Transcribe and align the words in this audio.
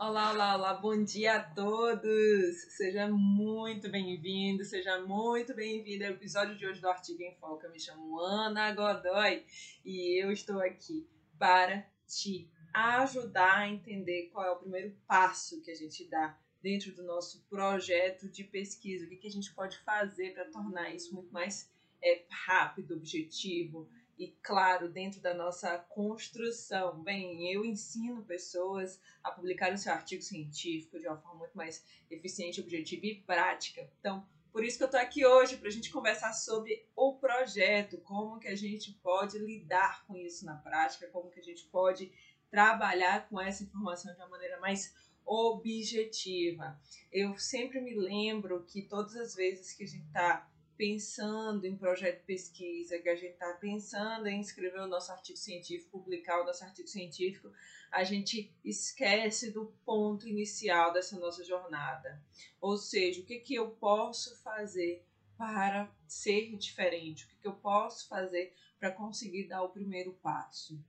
Olá, 0.00 0.30
olá, 0.30 0.56
olá, 0.56 0.74
bom 0.74 1.02
dia 1.02 1.38
a 1.38 1.42
todos! 1.42 2.56
Seja 2.68 3.08
muito 3.08 3.90
bem-vindo, 3.90 4.64
seja 4.64 5.00
muito 5.00 5.52
bem-vindo 5.52 6.04
ao 6.04 6.12
episódio 6.12 6.56
de 6.56 6.64
hoje 6.64 6.80
do 6.80 6.88
Artigo 6.88 7.20
em 7.20 7.34
Foco. 7.34 7.66
Eu 7.66 7.72
me 7.72 7.80
chamo 7.80 8.20
Ana 8.20 8.72
Godoy 8.72 9.44
e 9.84 10.22
eu 10.22 10.30
estou 10.30 10.60
aqui 10.60 11.04
para 11.36 11.84
te 12.06 12.48
ajudar 12.72 13.58
a 13.58 13.68
entender 13.68 14.30
qual 14.32 14.46
é 14.46 14.52
o 14.52 14.60
primeiro 14.60 14.94
passo 15.04 15.60
que 15.62 15.70
a 15.72 15.74
gente 15.74 16.08
dá 16.08 16.38
dentro 16.62 16.94
do 16.94 17.02
nosso 17.02 17.44
projeto 17.50 18.28
de 18.28 18.44
pesquisa, 18.44 19.04
o 19.04 19.08
que, 19.08 19.16
que 19.16 19.26
a 19.26 19.32
gente 19.32 19.52
pode 19.52 19.78
fazer 19.78 20.32
para 20.32 20.44
tornar 20.44 20.94
isso 20.94 21.12
muito 21.12 21.32
mais 21.32 21.68
é, 22.00 22.24
rápido, 22.30 22.94
objetivo, 22.94 23.90
e, 24.18 24.28
claro, 24.42 24.88
dentro 24.88 25.20
da 25.20 25.32
nossa 25.32 25.78
construção. 25.78 27.00
Bem, 27.02 27.52
eu 27.52 27.64
ensino 27.64 28.24
pessoas 28.24 29.00
a 29.22 29.30
publicar 29.30 29.72
o 29.72 29.78
seu 29.78 29.92
artigo 29.92 30.22
científico 30.22 30.98
de 30.98 31.06
uma 31.06 31.16
forma 31.16 31.38
muito 31.38 31.56
mais 31.56 31.84
eficiente, 32.10 32.60
objetiva 32.60 33.06
e 33.06 33.14
prática. 33.22 33.88
Então, 34.00 34.26
por 34.50 34.64
isso 34.64 34.76
que 34.76 34.82
eu 34.82 34.86
estou 34.86 35.00
aqui 35.00 35.24
hoje, 35.24 35.56
para 35.56 35.68
a 35.68 35.70
gente 35.70 35.90
conversar 35.90 36.32
sobre 36.32 36.84
o 36.96 37.14
projeto, 37.14 37.98
como 37.98 38.40
que 38.40 38.48
a 38.48 38.56
gente 38.56 38.92
pode 38.94 39.38
lidar 39.38 40.04
com 40.04 40.16
isso 40.16 40.44
na 40.44 40.56
prática, 40.56 41.06
como 41.08 41.30
que 41.30 41.38
a 41.38 41.44
gente 41.44 41.64
pode 41.66 42.10
trabalhar 42.50 43.28
com 43.28 43.40
essa 43.40 43.62
informação 43.62 44.12
de 44.12 44.18
uma 44.18 44.28
maneira 44.28 44.58
mais 44.58 44.94
objetiva. 45.24 46.80
Eu 47.12 47.38
sempre 47.38 47.80
me 47.80 47.94
lembro 47.94 48.64
que 48.64 48.82
todas 48.82 49.14
as 49.14 49.34
vezes 49.34 49.74
que 49.74 49.84
a 49.84 49.86
gente 49.86 50.06
está 50.06 50.47
pensando 50.78 51.66
em 51.66 51.76
projeto 51.76 52.20
de 52.20 52.24
pesquisa, 52.24 53.00
que 53.00 53.08
a 53.08 53.16
gente 53.16 53.32
está 53.32 53.52
pensando 53.54 54.28
em 54.28 54.40
escrever 54.40 54.80
o 54.80 54.86
nosso 54.86 55.10
artigo 55.10 55.36
científico, 55.36 55.98
publicar 55.98 56.40
o 56.40 56.46
nosso 56.46 56.62
artigo 56.62 56.86
científico, 56.86 57.52
a 57.90 58.04
gente 58.04 58.54
esquece 58.64 59.50
do 59.50 59.66
ponto 59.84 60.28
inicial 60.28 60.92
dessa 60.92 61.18
nossa 61.18 61.44
jornada. 61.44 62.22
Ou 62.60 62.76
seja, 62.76 63.20
o 63.20 63.24
que, 63.24 63.40
que 63.40 63.56
eu 63.56 63.72
posso 63.72 64.40
fazer 64.40 65.04
para 65.36 65.92
ser 66.06 66.56
diferente? 66.56 67.24
O 67.24 67.28
que, 67.28 67.36
que 67.38 67.48
eu 67.48 67.54
posso 67.54 68.06
fazer 68.06 68.54
para 68.78 68.92
conseguir 68.92 69.48
dar 69.48 69.62
o 69.62 69.70
primeiro 69.70 70.12
passo? 70.22 70.80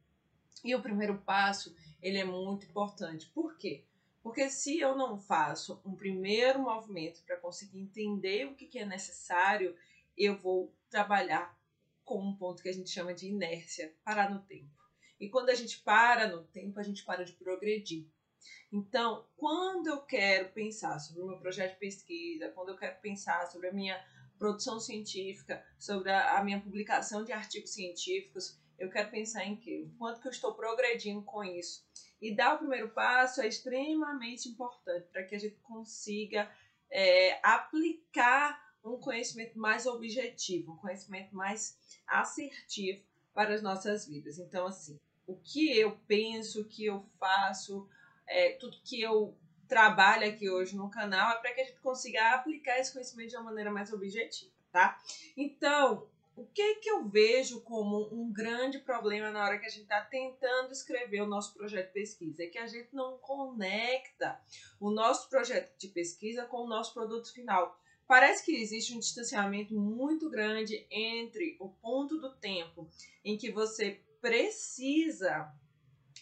E 0.64 0.76
o 0.76 0.84
primeiro 0.84 1.18
passo, 1.18 1.76
ele 2.00 2.20
é 2.20 2.26
muito 2.26 2.68
importante. 2.68 3.26
Por 3.34 3.58
quê? 3.58 3.86
Porque 4.30 4.48
se 4.48 4.80
eu 4.80 4.96
não 4.96 5.18
faço 5.18 5.82
um 5.84 5.96
primeiro 5.96 6.60
movimento 6.60 7.24
para 7.24 7.36
conseguir 7.36 7.80
entender 7.80 8.46
o 8.46 8.54
que, 8.54 8.68
que 8.68 8.78
é 8.78 8.86
necessário, 8.86 9.76
eu 10.16 10.38
vou 10.38 10.72
trabalhar 10.88 11.60
com 12.06 12.22
um 12.22 12.36
ponto 12.36 12.62
que 12.62 12.70
a 12.70 12.72
gente 12.72 12.92
chama 12.92 13.12
de 13.12 13.28
inércia, 13.28 13.92
parar 14.04 14.30
no 14.30 14.44
tempo. 14.44 14.70
E 15.20 15.30
quando 15.30 15.50
a 15.50 15.56
gente 15.56 15.80
para 15.80 16.28
no 16.28 16.44
tempo, 16.44 16.80
a 16.80 16.84
gente 16.84 17.04
para 17.04 17.26
de 17.26 17.34
progredir. 17.34 18.06
Então, 18.72 19.28
quando 19.36 19.88
eu 19.88 20.04
quero 20.04 20.50
pensar 20.50 21.00
sobre 21.00 21.24
o 21.24 21.28
meu 21.28 21.40
projeto 21.40 21.74
de 21.74 21.80
pesquisa, 21.80 22.50
quando 22.50 22.70
eu 22.70 22.78
quero 22.78 23.02
pensar 23.02 23.48
sobre 23.48 23.70
a 23.70 23.74
minha 23.74 24.00
produção 24.38 24.80
científica, 24.80 25.66
sobre 25.80 26.12
a, 26.12 26.44
minha 26.44 26.62
publicação 26.62 27.24
de 27.24 27.32
artigos 27.32 27.74
científicos, 27.74 28.60
eu 28.78 28.92
quero 28.92 29.10
pensar 29.10 29.44
em 29.44 29.56
quê? 29.56 29.88
O 29.88 29.98
quanto 29.98 30.22
que 30.22 30.28
eu 30.28 30.32
estou 30.32 30.54
progredindo 30.54 31.24
com 31.24 31.44
isso. 31.44 31.84
E 32.22 32.36
dar 32.36 32.56
o 32.56 32.58
primeiro 32.60 32.90
passo 32.90 33.42
é 33.42 33.48
extremamente 33.48 34.50
importante 34.50 35.08
para 35.12 35.24
que 35.24 35.36
a 35.36 35.40
gente 35.40 35.56
consiga 35.62 36.52
é, 36.92 37.40
aplicar 37.44 38.70
um 38.84 38.98
conhecimento 38.98 39.58
mais 39.58 39.86
objetivo, 39.86 40.74
um 40.74 40.78
conhecimento 40.78 41.36
mais 41.36 41.78
assertivo 42.08 43.04
para 43.34 43.54
as 43.54 43.62
nossas 43.62 44.08
vidas. 44.08 44.40
Então, 44.40 44.68
assim, 44.68 45.00
o 45.26 45.36
que 45.36 45.78
eu 45.78 45.98
penso, 46.08 46.62
o 46.62 46.66
que 46.66 46.86
eu 46.86 47.06
faço, 47.20 47.88
é, 48.28 48.54
tudo 48.54 48.82
que 48.84 49.02
eu 49.02 49.38
trabalho 49.68 50.28
aqui 50.28 50.50
hoje 50.50 50.76
no 50.76 50.90
canal 50.90 51.32
é 51.32 51.40
para 51.40 51.54
que 51.54 51.62
a 51.62 51.64
gente 51.64 51.80
consiga 51.80 52.34
aplicar 52.34 52.80
esse 52.80 52.92
conhecimento 52.92 53.30
de 53.30 53.36
uma 53.38 53.46
maneira 53.46 53.72
mais 53.72 53.94
objetiva, 53.94 54.52
tá? 54.72 55.00
Então, 55.38 56.10
o 56.40 56.46
que 56.54 56.76
que 56.76 56.90
eu 56.90 57.06
vejo 57.06 57.60
como 57.62 58.08
um 58.14 58.32
grande 58.32 58.80
problema 58.80 59.30
na 59.30 59.44
hora 59.44 59.60
que 59.60 59.66
a 59.66 59.70
gente 59.70 59.84
está 59.84 60.00
tentando 60.00 60.72
escrever 60.72 61.22
o 61.22 61.28
nosso 61.28 61.54
projeto 61.54 61.88
de 61.88 61.94
pesquisa? 61.94 62.44
É 62.44 62.48
que 62.48 62.58
a 62.58 62.66
gente 62.66 62.96
não 62.96 63.18
conecta 63.18 64.40
o 64.80 64.90
nosso 64.90 65.30
projeto 65.30 65.78
de 65.78 65.90
pesquisa 65.90 66.46
com 66.46 66.64
o 66.64 66.68
nosso 66.68 66.94
produto 66.94 67.34
final. 67.34 67.78
Parece 68.08 68.46
que 68.46 68.56
existe 68.56 68.96
um 68.96 69.00
distanciamento 69.00 69.74
muito 69.78 70.30
grande 70.30 70.88
entre 70.90 71.58
o 71.60 71.68
ponto 71.68 72.18
do 72.18 72.34
tempo 72.38 72.90
em 73.24 73.38
que 73.38 73.52
você 73.52 74.02
precisa 74.22 75.54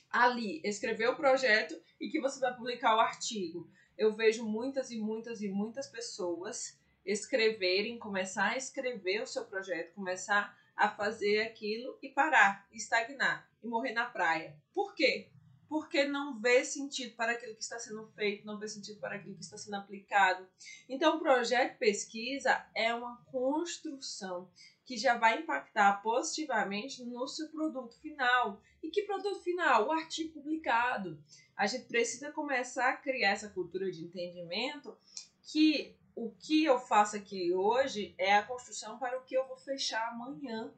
ali 0.10 0.60
escrever 0.64 1.10
o 1.10 1.16
projeto 1.16 1.80
e 2.02 2.10
que 2.10 2.20
você 2.20 2.40
vai 2.40 2.56
publicar 2.56 2.96
o 2.96 3.00
artigo. 3.00 3.70
Eu 3.96 4.16
vejo 4.16 4.44
muitas 4.44 4.90
e 4.90 4.98
muitas 4.98 5.42
e 5.42 5.48
muitas 5.48 5.86
pessoas 5.86 6.80
escreverem, 7.08 7.98
começar 7.98 8.52
a 8.52 8.58
escrever 8.58 9.22
o 9.22 9.28
seu 9.28 9.46
projeto, 9.46 9.96
começar 9.96 10.56
a 10.76 10.90
fazer 10.90 11.42
aquilo 11.42 11.98
e 12.04 12.10
parar, 12.10 12.68
estagnar 12.72 13.50
e 13.64 13.68
morrer 13.68 13.94
na 13.94 14.06
praia. 14.06 14.56
Por 14.74 14.94
quê? 14.94 15.32
Porque 15.70 16.06
não 16.06 16.40
vê 16.40 16.64
sentido 16.64 17.16
para 17.16 17.32
aquilo 17.32 17.56
que 17.56 17.64
está 17.64 17.80
sendo 17.80 18.08
feito, 18.10 18.46
não 18.46 18.60
vê 18.60 18.68
sentido 18.68 19.00
para 19.00 19.16
aquilo 19.16 19.36
que 19.36 19.44
está 19.44 19.58
sendo 19.58 19.76
aplicado. 19.76 20.48
Então, 20.88 21.18
o 21.18 21.20
projeto 21.20 21.78
pesquisa 21.78 22.66
é 22.76 22.94
uma 22.94 23.18
construção 23.26 24.50
que 24.86 24.96
já 24.96 25.18
vai 25.18 25.40
impactar 25.40 26.02
positivamente 26.02 27.04
no 27.04 27.28
seu 27.28 27.50
produto 27.50 28.00
final. 28.00 28.62
E 28.82 28.90
que 28.90 29.04
produto 29.04 29.44
final? 29.44 29.88
O 29.88 29.92
artigo 29.92 30.34
publicado. 30.34 31.22
A 31.58 31.68
gente 31.68 31.88
precisa 31.88 32.32
começar 32.32 32.92
a 32.92 32.98
criar 32.98 33.32
essa 33.32 33.50
cultura 33.50 33.92
de 33.92 34.06
entendimento 34.06 34.98
que 35.44 35.98
o 36.18 36.32
que 36.32 36.66
eu 36.66 36.80
faço 36.80 37.16
aqui 37.16 37.54
hoje 37.54 38.16
é 38.18 38.36
a 38.36 38.44
construção 38.44 38.98
para 38.98 39.20
o 39.20 39.22
que 39.22 39.38
eu 39.38 39.48
vou 39.48 39.56
fechar 39.56 40.08
amanhã. 40.08 40.74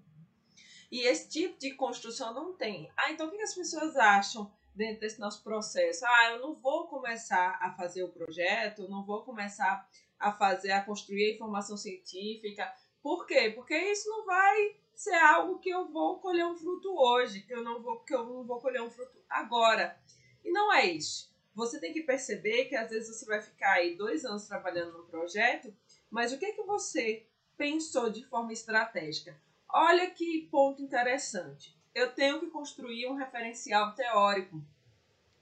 E 0.92 1.08
esse 1.08 1.30
tipo 1.30 1.58
de 1.58 1.74
construção 1.76 2.34
não 2.34 2.54
tem. 2.54 2.92
Ah, 2.98 3.10
então 3.10 3.28
o 3.28 3.32
que 3.32 3.42
as 3.42 3.56
pessoas 3.56 3.96
acham 3.96 4.52
dentro 4.76 5.00
desse 5.00 5.18
nosso 5.18 5.42
processo? 5.42 6.06
Ah, 6.06 6.32
eu 6.32 6.42
não 6.42 6.56
vou 6.56 6.88
começar 6.88 7.58
a 7.62 7.72
fazer 7.72 8.04
o 8.04 8.12
projeto, 8.12 8.90
não 8.90 9.06
vou 9.06 9.24
começar 9.24 9.88
a 10.20 10.34
fazer, 10.34 10.72
a 10.72 10.84
construir 10.84 11.32
a 11.32 11.36
informação 11.36 11.78
científica. 11.78 12.70
Por 13.02 13.26
quê? 13.26 13.50
Porque 13.56 13.78
isso 13.78 14.10
não 14.10 14.26
vai 14.26 14.76
ser 14.94 15.16
algo 15.16 15.60
que 15.60 15.70
eu 15.70 15.88
vou 15.88 16.20
colher 16.20 16.46
um 16.46 16.58
fruto 16.58 16.94
hoje, 16.94 17.44
que 17.44 17.54
eu 17.54 17.64
não 17.64 17.82
vou, 17.82 18.02
que 18.02 18.14
eu 18.14 18.26
não 18.26 18.44
vou 18.44 18.60
colher 18.60 18.82
um 18.82 18.90
fruto 18.90 19.24
agora. 19.30 19.98
E 20.44 20.52
não 20.52 20.74
é 20.74 20.86
isso 20.86 21.29
você 21.59 21.80
tem 21.80 21.94
que 21.94 22.02
perceber 22.02 22.66
que 22.66 22.75
às 22.75 22.90
vezes 22.90 23.16
você 23.16 23.25
vai 23.25 23.42
ficar 23.42 23.74
aí 23.74 23.96
dois 23.96 24.25
anos 24.25 24.47
trabalhando 24.47 24.97
no 24.97 25.06
projeto, 25.06 25.75
mas 26.09 26.34
o 26.34 26.40
que, 26.40 26.46
é 26.46 26.53
que 26.53 26.64
você 26.64 27.28
pensou 27.58 28.09
de 28.09 28.25
forma 28.25 28.53
estratégica? 28.53 29.40
Olha 29.72 30.09
que 30.09 30.48
ponto 30.50 30.81
interessante. 30.81 31.78
Eu 31.94 32.12
tenho 32.14 32.40
que 32.40 32.48
construir 32.48 33.08
um 33.08 33.16
referencial 33.16 33.94
teórico 33.94 34.64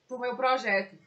para 0.08 0.18
o 0.18 0.20
meu 0.20 0.36
projeto, 0.36 0.98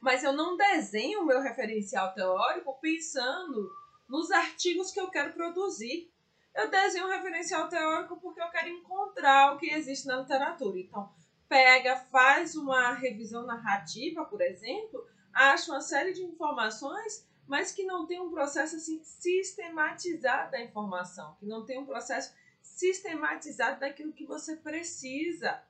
mas 0.00 0.24
eu 0.24 0.32
não 0.32 0.56
desenho 0.56 1.20
o 1.20 1.26
meu 1.26 1.40
referencial 1.40 2.12
teórico 2.12 2.78
pensando 2.80 3.70
nos 4.08 4.30
artigos 4.30 4.90
que 4.90 5.00
eu 5.00 5.08
quero 5.08 5.32
produzir. 5.32 6.10
Eu 6.54 6.70
desenho 6.70 7.06
um 7.06 7.10
referencial 7.10 7.68
teórico 7.68 8.16
porque 8.16 8.40
eu 8.40 8.50
quero 8.50 8.68
encontrar 8.68 9.54
o 9.54 9.58
que 9.58 9.70
existe 9.70 10.06
na 10.06 10.16
literatura. 10.16 10.78
Então, 10.78 11.10
pega, 11.48 11.96
faz 11.96 12.54
uma 12.56 12.92
revisão 12.92 13.46
narrativa, 13.46 14.24
por 14.24 14.40
exemplo, 14.40 15.06
acha 15.32 15.70
uma 15.70 15.80
série 15.80 16.12
de 16.12 16.22
informações, 16.22 17.26
mas 17.46 17.72
que 17.72 17.84
não 17.84 18.06
tem 18.06 18.20
um 18.20 18.30
processo 18.30 18.76
assim 18.76 19.02
sistematizado 19.02 20.50
da 20.50 20.60
informação, 20.60 21.36
que 21.38 21.46
não 21.46 21.64
tem 21.64 21.78
um 21.78 21.86
processo 21.86 22.34
sistematizado 22.60 23.80
daquilo 23.80 24.12
que 24.12 24.26
você 24.26 24.56
precisa. 24.56 25.62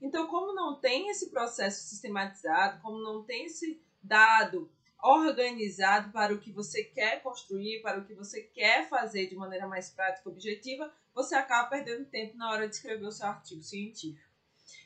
Então, 0.00 0.26
como 0.26 0.54
não 0.54 0.78
tem 0.78 1.08
esse 1.08 1.30
processo 1.30 1.88
sistematizado, 1.88 2.80
como 2.82 2.98
não 3.00 3.24
tem 3.24 3.46
esse 3.46 3.80
dado 4.02 4.70
organizado 5.02 6.12
para 6.12 6.32
o 6.32 6.38
que 6.38 6.52
você 6.52 6.84
quer 6.84 7.22
construir, 7.22 7.82
para 7.82 7.98
o 7.98 8.04
que 8.04 8.14
você 8.14 8.42
quer 8.42 8.88
fazer 8.88 9.26
de 9.26 9.34
maneira 9.34 9.66
mais 9.66 9.90
prática 9.90 10.28
e 10.28 10.32
objetiva, 10.32 10.92
você 11.12 11.34
acaba 11.34 11.68
perdendo 11.68 12.04
tempo 12.04 12.36
na 12.36 12.50
hora 12.50 12.68
de 12.68 12.76
escrever 12.76 13.06
o 13.06 13.12
seu 13.12 13.26
artigo 13.26 13.62
científico. 13.62 14.31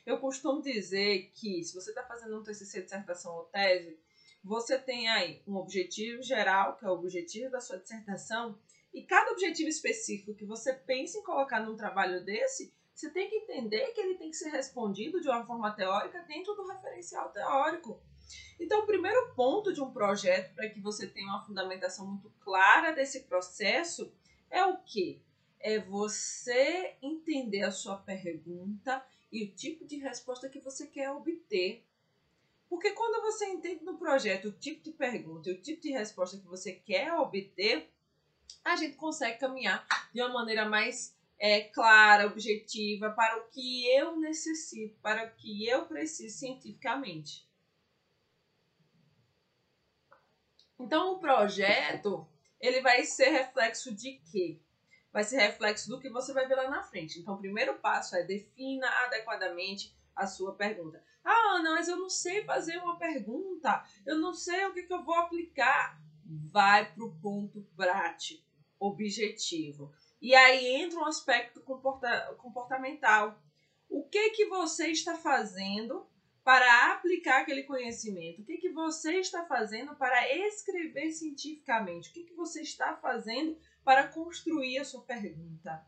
Eu 0.05 0.19
costumo 0.19 0.61
dizer 0.61 1.31
que 1.33 1.63
se 1.63 1.73
você 1.73 1.91
está 1.91 2.03
fazendo 2.03 2.39
um 2.39 2.43
TCC, 2.43 2.81
dissertação 2.81 3.35
ou 3.35 3.43
tese, 3.45 3.99
você 4.43 4.77
tem 4.77 5.09
aí 5.09 5.41
um 5.47 5.55
objetivo 5.55 6.21
geral, 6.21 6.77
que 6.77 6.85
é 6.85 6.89
o 6.89 6.93
objetivo 6.93 7.51
da 7.51 7.59
sua 7.59 7.77
dissertação, 7.77 8.57
e 8.93 9.03
cada 9.03 9.31
objetivo 9.31 9.69
específico 9.69 10.33
que 10.33 10.45
você 10.45 10.73
pensa 10.73 11.17
em 11.17 11.23
colocar 11.23 11.59
num 11.59 11.75
trabalho 11.75 12.23
desse, 12.23 12.73
você 12.93 13.11
tem 13.11 13.29
que 13.29 13.35
entender 13.35 13.91
que 13.91 14.01
ele 14.01 14.17
tem 14.17 14.31
que 14.31 14.37
ser 14.37 14.49
respondido 14.49 15.21
de 15.21 15.27
uma 15.27 15.45
forma 15.45 15.71
teórica 15.71 16.19
dentro 16.23 16.55
do 16.55 16.67
referencial 16.67 17.29
teórico. 17.29 18.01
Então, 18.59 18.81
o 18.81 18.85
primeiro 18.87 19.35
ponto 19.35 19.71
de 19.71 19.81
um 19.81 19.91
projeto 19.91 20.55
para 20.55 20.67
que 20.69 20.79
você 20.79 21.05
tenha 21.07 21.27
uma 21.27 21.45
fundamentação 21.45 22.07
muito 22.07 22.29
clara 22.39 22.91
desse 22.91 23.23
processo 23.25 24.11
é 24.49 24.65
o 24.65 24.77
que? 24.77 25.21
É 25.59 25.77
você 25.79 26.95
entender 27.01 27.61
a 27.63 27.71
sua 27.71 27.97
pergunta 27.97 29.05
e 29.31 29.43
o 29.43 29.51
tipo 29.53 29.85
de 29.85 29.97
resposta 29.97 30.49
que 30.49 30.59
você 30.59 30.87
quer 30.87 31.11
obter. 31.11 31.85
Porque 32.69 32.91
quando 32.91 33.21
você 33.21 33.45
entende 33.47 33.83
no 33.83 33.97
projeto 33.97 34.49
o 34.49 34.51
tipo 34.51 34.83
de 34.83 34.91
pergunta 34.91 35.49
e 35.49 35.53
o 35.53 35.61
tipo 35.61 35.81
de 35.81 35.91
resposta 35.91 36.37
que 36.37 36.45
você 36.45 36.73
quer 36.73 37.13
obter, 37.13 37.89
a 38.63 38.75
gente 38.75 38.95
consegue 38.95 39.39
caminhar 39.39 39.85
de 40.13 40.21
uma 40.21 40.33
maneira 40.33 40.67
mais 40.67 41.15
é, 41.39 41.61
clara, 41.61 42.27
objetiva, 42.27 43.11
para 43.11 43.37
o 43.37 43.47
que 43.49 43.87
eu 43.95 44.17
necessito, 44.17 44.99
para 45.01 45.25
o 45.25 45.35
que 45.35 45.67
eu 45.67 45.85
preciso 45.85 46.37
cientificamente. 46.37 47.47
Então, 50.79 51.13
o 51.13 51.19
projeto, 51.19 52.27
ele 52.59 52.81
vai 52.81 53.03
ser 53.03 53.29
reflexo 53.29 53.93
de 53.95 54.21
quê? 54.31 54.59
Vai 55.17 55.23
ser 55.23 55.37
reflexo 55.37 55.89
do 55.89 55.99
que 55.99 56.11
você 56.11 56.31
vai 56.31 56.47
ver 56.47 56.53
lá 56.53 56.69
na 56.69 56.83
frente. 56.83 57.17
Então, 57.17 57.33
o 57.33 57.39
primeiro 57.39 57.73
passo 57.79 58.15
é 58.15 58.21
defina 58.21 58.87
adequadamente 59.05 59.91
a 60.15 60.27
sua 60.27 60.53
pergunta. 60.53 61.03
Ah, 61.25 61.55
Ana, 61.55 61.71
mas 61.71 61.87
eu 61.87 61.97
não 61.97 62.07
sei 62.07 62.43
fazer 62.43 62.77
uma 62.77 62.99
pergunta. 62.99 63.83
Eu 64.05 64.19
não 64.19 64.31
sei 64.31 64.63
o 64.67 64.73
que, 64.75 64.83
que 64.83 64.93
eu 64.93 65.03
vou 65.03 65.15
aplicar. 65.15 65.99
Vai 66.23 66.93
para 66.93 67.03
o 67.03 67.15
ponto 67.15 67.63
prático, 67.75 68.45
objetivo. 68.79 69.91
E 70.21 70.35
aí 70.35 70.83
entra 70.83 70.99
um 70.99 71.05
aspecto 71.05 71.61
comporta 71.61 72.35
comportamental. 72.37 73.41
O 73.89 74.03
que 74.03 74.29
que 74.29 74.45
você 74.45 74.89
está 74.89 75.15
fazendo 75.15 76.05
para 76.43 76.93
aplicar 76.93 77.41
aquele 77.41 77.63
conhecimento? 77.63 78.43
O 78.43 78.45
que 78.45 78.57
que 78.57 78.69
você 78.69 79.15
está 79.15 79.43
fazendo 79.45 79.95
para 79.95 80.31
escrever 80.45 81.09
cientificamente? 81.11 82.11
O 82.11 82.13
que 82.13 82.23
que 82.23 82.35
você 82.35 82.61
está 82.61 82.95
fazendo 82.97 83.57
para 83.87 84.05
construir 84.05 84.79
a 84.79 84.83
sua 84.83 85.01
pergunta? 85.03 85.81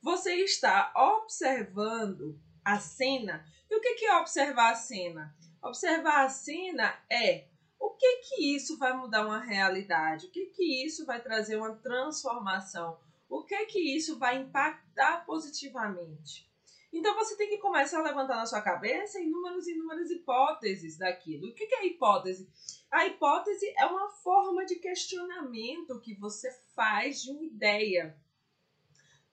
Você 0.00 0.36
está 0.36 0.90
observando 0.96 2.40
a 2.64 2.80
cena. 2.80 3.44
E 3.70 3.76
o 3.76 3.80
que 3.82 3.92
que 3.96 4.06
é 4.06 4.16
observar 4.16 4.72
a 4.72 4.74
cena? 4.74 5.36
Observar 5.62 6.24
a 6.24 6.30
cena 6.30 6.98
é 7.10 7.48
o 7.78 7.90
que 7.90 8.22
que 8.22 8.56
isso 8.56 8.78
vai 8.78 8.96
mudar 8.96 9.26
uma 9.26 9.38
realidade? 9.38 10.28
O 10.28 10.30
que 10.30 10.46
que 10.46 10.86
isso 10.86 11.04
vai 11.04 11.20
trazer 11.20 11.56
uma 11.56 11.76
transformação? 11.76 12.98
o 13.28 13.44
que 13.44 13.66
que 13.66 13.96
isso 13.96 14.18
vai 14.18 14.38
impactar 14.38 15.24
positivamente? 15.26 16.50
Então 16.90 17.14
você 17.14 17.36
tem 17.36 17.48
que 17.48 17.58
começar 17.58 18.00
a 18.00 18.02
levantar 18.02 18.36
na 18.36 18.46
sua 18.46 18.62
cabeça 18.62 19.20
inúmeras 19.20 19.66
e 19.66 19.72
inúmeras 19.72 20.10
hipóteses 20.10 20.98
daquilo. 20.98 21.48
O 21.48 21.54
que 21.54 21.64
é 21.74 21.86
hipótese? 21.86 22.50
A 22.92 23.06
hipótese 23.06 23.72
é 23.78 23.86
uma 23.86 24.10
forma 24.10 24.66
de 24.66 24.76
questionamento 24.76 25.98
que 26.02 26.14
você 26.14 26.52
faz 26.76 27.22
de 27.22 27.30
uma 27.30 27.42
ideia, 27.42 28.14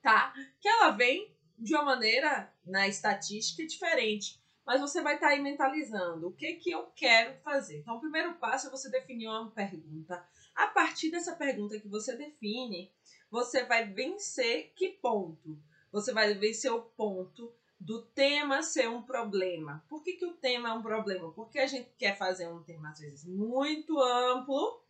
tá? 0.00 0.32
Que 0.58 0.66
ela 0.66 0.92
vem 0.92 1.36
de 1.58 1.74
uma 1.74 1.84
maneira 1.84 2.50
na 2.64 2.88
estatística 2.88 3.66
diferente, 3.66 4.40
mas 4.64 4.80
você 4.80 5.02
vai 5.02 5.16
estar 5.16 5.26
tá 5.26 5.32
aí 5.34 5.42
mentalizando 5.42 6.28
o 6.28 6.32
que 6.32 6.54
que 6.54 6.70
eu 6.70 6.86
quero 6.96 7.38
fazer. 7.42 7.80
Então, 7.80 7.96
o 7.96 8.00
primeiro 8.00 8.32
passo 8.36 8.68
é 8.68 8.70
você 8.70 8.88
definir 8.88 9.28
uma 9.28 9.50
pergunta. 9.50 10.26
A 10.54 10.68
partir 10.68 11.10
dessa 11.10 11.36
pergunta 11.36 11.78
que 11.78 11.88
você 11.88 12.16
define, 12.16 12.90
você 13.30 13.64
vai 13.64 13.84
vencer 13.84 14.72
que 14.74 14.88
ponto? 14.88 15.62
Você 15.92 16.14
vai 16.14 16.32
vencer 16.32 16.72
o 16.72 16.80
ponto 16.80 17.52
do 17.80 18.02
tema 18.02 18.62
ser 18.62 18.90
um 18.90 19.02
problema. 19.02 19.82
Por 19.88 20.02
que, 20.02 20.12
que 20.12 20.26
o 20.26 20.34
tema 20.34 20.68
é 20.68 20.72
um 20.74 20.82
problema? 20.82 21.32
Porque 21.32 21.58
a 21.58 21.66
gente 21.66 21.90
quer 21.96 22.16
fazer 22.18 22.46
um 22.46 22.62
tema, 22.62 22.90
às 22.90 23.00
vezes, 23.00 23.24
muito 23.24 23.98
amplo 23.98 24.84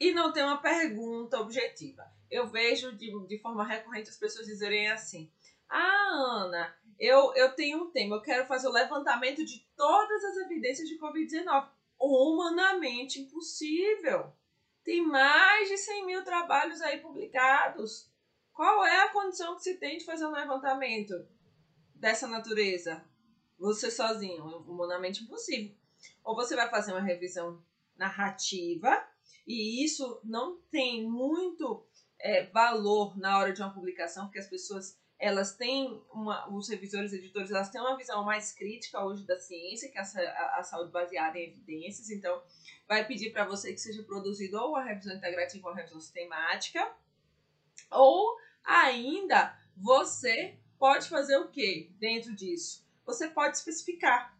e 0.00 0.12
não 0.12 0.32
tem 0.32 0.42
uma 0.42 0.60
pergunta 0.60 1.40
objetiva. 1.40 2.04
Eu 2.28 2.48
vejo 2.48 2.92
de, 2.96 3.08
de 3.28 3.38
forma 3.38 3.64
recorrente 3.64 4.10
as 4.10 4.18
pessoas 4.18 4.46
dizerem 4.46 4.90
assim: 4.90 5.30
Ah, 5.68 6.08
Ana, 6.42 6.76
eu, 6.98 7.32
eu 7.36 7.54
tenho 7.54 7.84
um 7.84 7.90
tema, 7.92 8.16
eu 8.16 8.22
quero 8.22 8.46
fazer 8.46 8.66
o 8.66 8.72
levantamento 8.72 9.44
de 9.44 9.64
todas 9.76 10.24
as 10.24 10.36
evidências 10.38 10.88
de 10.88 10.98
Covid-19. 10.98 11.68
Humanamente 12.00 13.20
impossível. 13.20 14.32
Tem 14.82 15.02
mais 15.02 15.68
de 15.68 15.76
100 15.76 16.06
mil 16.06 16.24
trabalhos 16.24 16.80
aí 16.80 16.98
publicados. 16.98 18.10
Qual 18.52 18.84
é 18.84 19.02
a 19.02 19.12
condição 19.12 19.54
que 19.54 19.62
se 19.62 19.76
tem 19.76 19.98
de 19.98 20.04
fazer 20.04 20.26
um 20.26 20.32
levantamento 20.32 21.14
dessa 21.98 22.26
natureza? 22.26 23.04
Você 23.58 23.90
sozinho, 23.90 24.44
humanamente 24.44 25.22
impossível. 25.22 25.74
Ou 26.24 26.34
você 26.34 26.54
vai 26.54 26.70
fazer 26.70 26.92
uma 26.92 27.00
revisão 27.00 27.62
narrativa, 27.96 29.04
e 29.46 29.84
isso 29.84 30.20
não 30.22 30.60
tem 30.70 31.08
muito 31.08 31.84
é, 32.20 32.44
valor 32.46 33.18
na 33.18 33.38
hora 33.38 33.52
de 33.52 33.60
uma 33.60 33.72
publicação, 33.72 34.26
porque 34.26 34.38
as 34.38 34.48
pessoas 34.48 34.96
elas 35.18 35.56
têm 35.56 36.00
uma, 36.12 36.48
os 36.48 36.68
revisores 36.68 37.12
editores 37.12 37.50
elas 37.50 37.70
têm 37.70 37.80
uma 37.80 37.96
visão 37.96 38.24
mais 38.24 38.52
crítica 38.52 39.04
hoje 39.04 39.26
da 39.26 39.36
ciência, 39.36 39.90
que 39.90 39.98
é 39.98 40.00
a, 40.00 40.58
a, 40.58 40.62
saúde 40.62 40.92
baseada 40.92 41.36
em 41.36 41.48
evidências, 41.48 42.08
então 42.08 42.40
vai 42.86 43.04
pedir 43.04 43.32
para 43.32 43.44
você 43.44 43.72
que 43.72 43.80
seja 43.80 44.04
produzido 44.04 44.56
ou 44.58 44.70
uma 44.70 44.84
revisão 44.84 45.16
integrativa 45.16 45.66
ou 45.66 45.72
uma 45.72 45.76
revisão 45.76 46.00
sistemática, 46.00 46.94
ou 47.90 48.36
ainda 48.64 49.58
você 49.76 50.56
pode 50.78 51.08
fazer 51.08 51.36
o 51.36 51.48
que 51.48 51.90
dentro 51.98 52.34
disso? 52.34 52.86
Você 53.04 53.28
pode 53.28 53.56
especificar. 53.56 54.36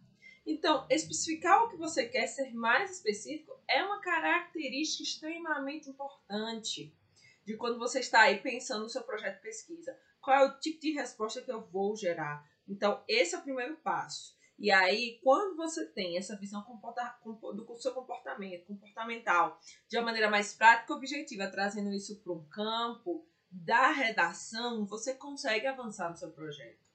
Então, 0.46 0.86
especificar 0.88 1.64
o 1.64 1.68
que 1.68 1.76
você 1.76 2.06
quer 2.06 2.26
ser 2.26 2.54
mais 2.54 2.90
específico 2.90 3.58
é 3.68 3.82
uma 3.82 4.00
característica 4.00 5.02
extremamente 5.02 5.90
importante 5.90 6.94
de 7.44 7.56
quando 7.56 7.78
você 7.78 8.00
está 8.00 8.22
aí 8.22 8.40
pensando 8.40 8.82
no 8.82 8.88
seu 8.88 9.02
projeto 9.02 9.36
de 9.36 9.42
pesquisa 9.42 9.98
qual 10.20 10.36
é 10.36 10.44
o 10.46 10.58
tipo 10.58 10.80
de 10.80 10.92
resposta 10.92 11.42
que 11.42 11.52
eu 11.52 11.66
vou 11.66 11.96
gerar. 11.96 12.46
Então, 12.66 13.02
esse 13.06 13.34
é 13.34 13.38
o 13.38 13.42
primeiro 13.42 13.76
passo. 13.76 14.36
E 14.58 14.70
aí, 14.70 15.20
quando 15.22 15.56
você 15.56 15.86
tem 15.86 16.16
essa 16.16 16.36
visão 16.36 16.60
do 16.60 17.78
seu 17.78 17.92
comportamento, 17.92 18.66
comportamental, 18.66 19.60
de 19.86 19.96
uma 19.96 20.06
maneira 20.06 20.28
mais 20.28 20.54
prática 20.54 20.92
e 20.92 20.96
objetiva, 20.96 21.46
trazendo 21.46 21.92
isso 21.92 22.20
para 22.20 22.32
um 22.32 22.44
campo 22.48 23.24
da 23.50 23.90
redação, 23.90 24.84
você 24.84 25.14
consegue 25.14 25.66
avançar 25.66 26.10
no 26.10 26.16
seu 26.16 26.30
projeto. 26.30 26.88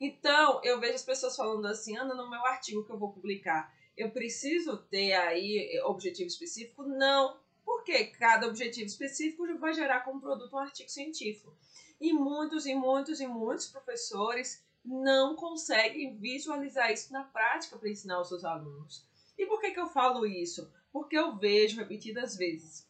Então, 0.00 0.60
eu 0.64 0.80
vejo 0.80 0.94
as 0.94 1.04
pessoas 1.04 1.36
falando 1.36 1.66
assim, 1.66 1.96
Ana, 1.96 2.14
no 2.14 2.28
meu 2.28 2.44
artigo 2.46 2.84
que 2.84 2.90
eu 2.90 2.98
vou 2.98 3.12
publicar, 3.12 3.72
eu 3.96 4.10
preciso 4.10 4.76
ter 4.76 5.12
aí 5.12 5.80
objetivo 5.84 6.26
específico? 6.26 6.82
Não, 6.82 7.38
porque 7.64 8.06
cada 8.06 8.48
objetivo 8.48 8.86
específico 8.86 9.46
vai 9.58 9.72
gerar 9.72 10.00
como 10.00 10.20
produto 10.20 10.54
um 10.54 10.58
artigo 10.58 10.90
científico. 10.90 11.56
E 12.00 12.12
muitos 12.12 12.66
e 12.66 12.74
muitos 12.74 13.20
e 13.20 13.26
muitos 13.26 13.68
professores 13.68 14.64
não 14.84 15.34
conseguem 15.34 16.16
visualizar 16.16 16.92
isso 16.92 17.12
na 17.12 17.24
prática 17.24 17.78
para 17.78 17.88
ensinar 17.88 18.20
os 18.20 18.28
seus 18.28 18.44
alunos. 18.44 19.06
E 19.38 19.46
por 19.46 19.60
que, 19.60 19.70
que 19.70 19.80
eu 19.80 19.86
falo 19.86 20.26
isso? 20.26 20.70
Porque 20.92 21.16
eu 21.16 21.36
vejo 21.36 21.78
repetidas 21.78 22.36
vezes. 22.36 22.86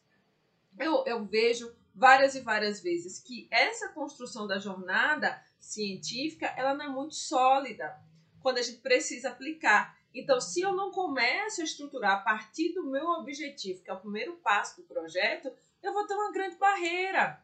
Eu, 0.77 1.05
eu 1.05 1.23
vejo 1.23 1.73
várias 1.95 2.35
e 2.35 2.41
várias 2.41 2.81
vezes 2.81 3.19
que 3.19 3.47
essa 3.49 3.89
construção 3.89 4.45
da 4.45 4.59
jornada 4.59 5.41
científica 5.57 6.53
ela 6.57 6.73
não 6.73 6.85
é 6.85 6.89
muito 6.89 7.15
sólida 7.15 7.97
quando 8.41 8.57
a 8.57 8.61
gente 8.61 8.79
precisa 8.79 9.29
aplicar. 9.29 9.97
Então, 10.13 10.39
se 10.39 10.61
eu 10.61 10.73
não 10.73 10.91
começo 10.91 11.61
a 11.61 11.63
estruturar 11.63 12.17
a 12.17 12.21
partir 12.21 12.73
do 12.73 12.85
meu 12.89 13.05
objetivo, 13.05 13.81
que 13.81 13.89
é 13.89 13.93
o 13.93 13.99
primeiro 13.99 14.33
passo 14.37 14.77
do 14.77 14.87
projeto, 14.87 15.51
eu 15.81 15.93
vou 15.93 16.05
ter 16.05 16.13
uma 16.13 16.31
grande 16.31 16.57
barreira. 16.57 17.41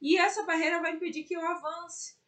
E 0.00 0.16
essa 0.16 0.44
barreira 0.44 0.80
vai 0.80 0.92
impedir 0.92 1.24
que 1.24 1.34
eu 1.34 1.46
avance. 1.46 2.18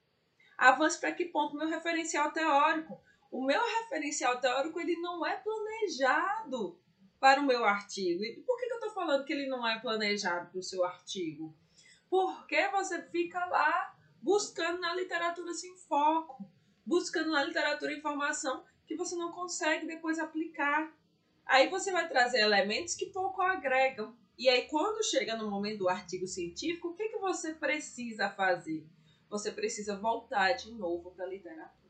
Avance 0.58 1.00
para 1.00 1.12
que 1.12 1.24
ponto? 1.24 1.56
Meu 1.56 1.68
referencial 1.68 2.30
teórico. 2.32 3.00
O 3.30 3.44
meu 3.44 3.60
referencial 3.80 4.38
teórico 4.40 4.78
ele 4.78 4.96
não 5.00 5.24
é 5.26 5.36
planejado 5.36 6.78
para 7.22 7.40
o 7.40 7.46
meu 7.46 7.64
artigo. 7.64 8.24
E 8.24 8.42
por 8.44 8.58
que, 8.58 8.66
que 8.66 8.72
eu 8.72 8.78
estou 8.78 8.90
falando 8.90 9.24
que 9.24 9.32
ele 9.32 9.46
não 9.46 9.64
é 9.64 9.78
planejado 9.78 10.50
para 10.50 10.58
o 10.58 10.62
seu 10.62 10.84
artigo? 10.84 11.56
Porque 12.10 12.68
você 12.70 13.00
fica 13.00 13.46
lá 13.46 13.96
buscando 14.20 14.80
na 14.80 14.92
literatura 14.92 15.54
sem 15.54 15.76
foco, 15.76 16.50
buscando 16.84 17.30
na 17.30 17.44
literatura 17.44 17.92
informação 17.92 18.64
que 18.84 18.96
você 18.96 19.14
não 19.14 19.30
consegue 19.30 19.86
depois 19.86 20.18
aplicar. 20.18 20.92
Aí 21.46 21.68
você 21.68 21.92
vai 21.92 22.08
trazer 22.08 22.40
elementos 22.40 22.96
que 22.96 23.06
pouco 23.06 23.40
agregam. 23.40 24.16
E 24.36 24.48
aí, 24.48 24.66
quando 24.66 25.04
chega 25.04 25.36
no 25.36 25.48
momento 25.48 25.78
do 25.78 25.88
artigo 25.88 26.26
científico, 26.26 26.88
o 26.88 26.94
que, 26.94 27.08
que 27.08 27.18
você 27.18 27.54
precisa 27.54 28.30
fazer? 28.30 28.84
Você 29.30 29.52
precisa 29.52 29.96
voltar 29.96 30.54
de 30.54 30.72
novo 30.72 31.12
para 31.12 31.24
a 31.24 31.28
literatura. 31.28 31.81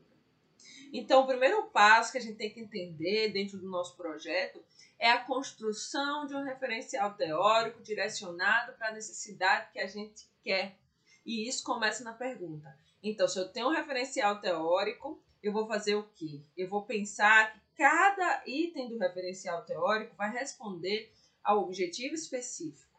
Então, 0.91 1.21
o 1.21 1.27
primeiro 1.27 1.63
passo 1.69 2.11
que 2.11 2.17
a 2.17 2.21
gente 2.21 2.37
tem 2.37 2.51
que 2.51 2.59
entender 2.59 3.29
dentro 3.29 3.57
do 3.57 3.69
nosso 3.69 3.95
projeto 3.95 4.63
é 4.99 5.09
a 5.11 5.23
construção 5.23 6.25
de 6.25 6.35
um 6.35 6.43
referencial 6.43 7.13
teórico 7.15 7.81
direcionado 7.81 8.73
para 8.73 8.89
a 8.89 8.93
necessidade 8.93 9.71
que 9.71 9.79
a 9.79 9.87
gente 9.87 10.29
quer. 10.41 10.77
E 11.25 11.47
isso 11.47 11.63
começa 11.63 12.03
na 12.03 12.13
pergunta. 12.13 12.77
Então, 13.01 13.27
se 13.27 13.37
eu 13.37 13.49
tenho 13.49 13.67
um 13.67 13.73
referencial 13.73 14.39
teórico, 14.39 15.21
eu 15.41 15.51
vou 15.51 15.67
fazer 15.67 15.95
o 15.95 16.03
quê? 16.03 16.41
Eu 16.55 16.69
vou 16.69 16.85
pensar 16.85 17.53
que 17.53 17.59
cada 17.75 18.43
item 18.45 18.87
do 18.87 18.97
referencial 18.97 19.65
teórico 19.65 20.15
vai 20.15 20.31
responder 20.31 21.11
ao 21.43 21.63
objetivo 21.63 22.15
específico. 22.15 22.93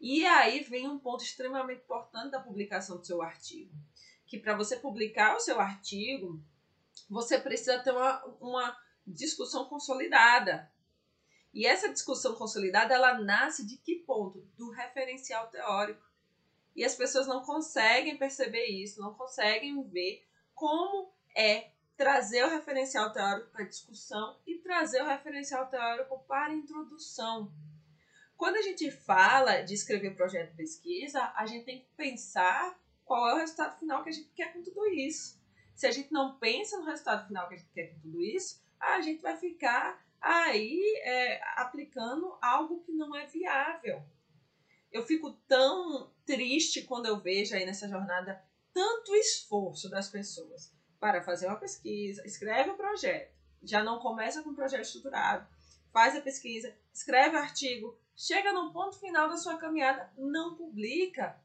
E 0.00 0.24
aí 0.26 0.62
vem 0.62 0.86
um 0.86 0.98
ponto 0.98 1.24
extremamente 1.24 1.82
importante 1.82 2.30
da 2.30 2.40
publicação 2.40 2.98
do 2.98 3.06
seu 3.06 3.22
artigo, 3.22 3.74
que 4.26 4.38
para 4.38 4.56
você 4.56 4.76
publicar 4.76 5.34
o 5.34 5.40
seu 5.40 5.58
artigo, 5.58 6.40
você 7.08 7.38
precisa 7.38 7.78
ter 7.78 7.92
uma, 7.92 8.24
uma 8.40 8.78
discussão 9.06 9.66
consolidada. 9.66 10.70
E 11.52 11.66
essa 11.66 11.88
discussão 11.88 12.34
consolidada, 12.34 12.94
ela 12.94 13.18
nasce 13.18 13.66
de 13.66 13.76
que 13.78 13.96
ponto? 13.96 14.40
Do 14.56 14.70
referencial 14.70 15.48
teórico. 15.48 16.04
E 16.74 16.84
as 16.84 16.94
pessoas 16.94 17.26
não 17.26 17.42
conseguem 17.42 18.18
perceber 18.18 18.66
isso, 18.66 19.00
não 19.00 19.14
conseguem 19.14 19.82
ver 19.88 20.26
como 20.54 21.10
é 21.34 21.70
trazer 21.96 22.44
o 22.44 22.50
referencial 22.50 23.10
teórico 23.10 23.50
para 23.50 23.64
discussão 23.64 24.38
e 24.46 24.58
trazer 24.58 25.00
o 25.00 25.06
referencial 25.06 25.66
teórico 25.68 26.18
para 26.28 26.52
introdução. 26.52 27.50
Quando 28.36 28.56
a 28.56 28.62
gente 28.62 28.90
fala 28.90 29.62
de 29.62 29.72
escrever 29.72 30.14
projeto 30.14 30.50
de 30.50 30.56
pesquisa, 30.56 31.32
a 31.34 31.46
gente 31.46 31.64
tem 31.64 31.80
que 31.80 31.88
pensar 31.96 32.78
qual 33.02 33.30
é 33.30 33.34
o 33.34 33.38
resultado 33.38 33.78
final 33.78 34.02
que 34.02 34.10
a 34.10 34.12
gente 34.12 34.28
quer 34.34 34.52
com 34.52 34.62
tudo 34.62 34.86
isso. 34.88 35.35
Se 35.76 35.86
a 35.86 35.92
gente 35.92 36.10
não 36.10 36.38
pensa 36.38 36.78
no 36.78 36.86
resultado 36.86 37.26
final 37.26 37.46
que 37.46 37.54
a 37.54 37.56
gente 37.58 37.70
quer 37.70 37.92
com 37.92 38.00
tudo 38.00 38.22
isso, 38.22 38.64
a 38.80 39.02
gente 39.02 39.20
vai 39.20 39.36
ficar 39.36 40.02
aí 40.18 40.82
é, 41.04 41.40
aplicando 41.56 42.36
algo 42.40 42.80
que 42.80 42.92
não 42.92 43.14
é 43.14 43.26
viável. 43.26 44.02
Eu 44.90 45.04
fico 45.04 45.32
tão 45.46 46.10
triste 46.24 46.82
quando 46.82 47.04
eu 47.04 47.20
vejo 47.20 47.54
aí 47.54 47.66
nessa 47.66 47.86
jornada 47.86 48.42
tanto 48.72 49.14
esforço 49.14 49.90
das 49.90 50.08
pessoas 50.08 50.72
para 50.98 51.22
fazer 51.22 51.46
uma 51.46 51.60
pesquisa, 51.60 52.26
escreve 52.26 52.70
o 52.70 52.72
um 52.72 52.76
projeto, 52.76 53.30
já 53.62 53.84
não 53.84 54.00
começa 54.00 54.42
com 54.42 54.50
um 54.50 54.54
projeto 54.54 54.82
estruturado, 54.82 55.46
faz 55.92 56.16
a 56.16 56.22
pesquisa, 56.22 56.74
escreve 56.90 57.36
o 57.36 57.38
artigo, 57.38 57.98
chega 58.16 58.50
no 58.50 58.72
ponto 58.72 58.98
final 58.98 59.28
da 59.28 59.36
sua 59.36 59.58
caminhada, 59.58 60.10
não 60.16 60.56
publica. 60.56 61.38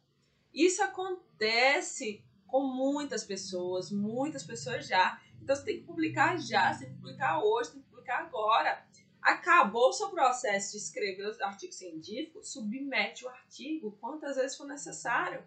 Isso 0.53 0.81
acontece 0.81 2.23
com 2.51 2.67
muitas 2.67 3.23
pessoas, 3.23 3.89
muitas 3.89 4.43
pessoas 4.43 4.85
já. 4.85 5.19
Então 5.41 5.55
você 5.55 5.63
tem 5.63 5.79
que 5.79 5.85
publicar 5.85 6.37
já, 6.37 6.73
você 6.73 6.85
tem 6.85 6.93
que 6.93 6.99
publicar 6.99 7.41
hoje, 7.43 7.71
tem 7.71 7.81
que 7.81 7.89
publicar 7.89 8.19
agora. 8.19 8.85
Acabou 9.21 9.89
o 9.89 9.93
seu 9.93 10.09
processo 10.09 10.71
de 10.71 10.77
escrever 10.77 11.27
o 11.27 11.45
artigo 11.45 11.71
científico, 11.71 12.43
submete 12.43 13.23
o 13.23 13.29
artigo 13.29 13.97
quantas 14.01 14.35
vezes 14.35 14.57
for 14.57 14.67
necessário. 14.67 15.43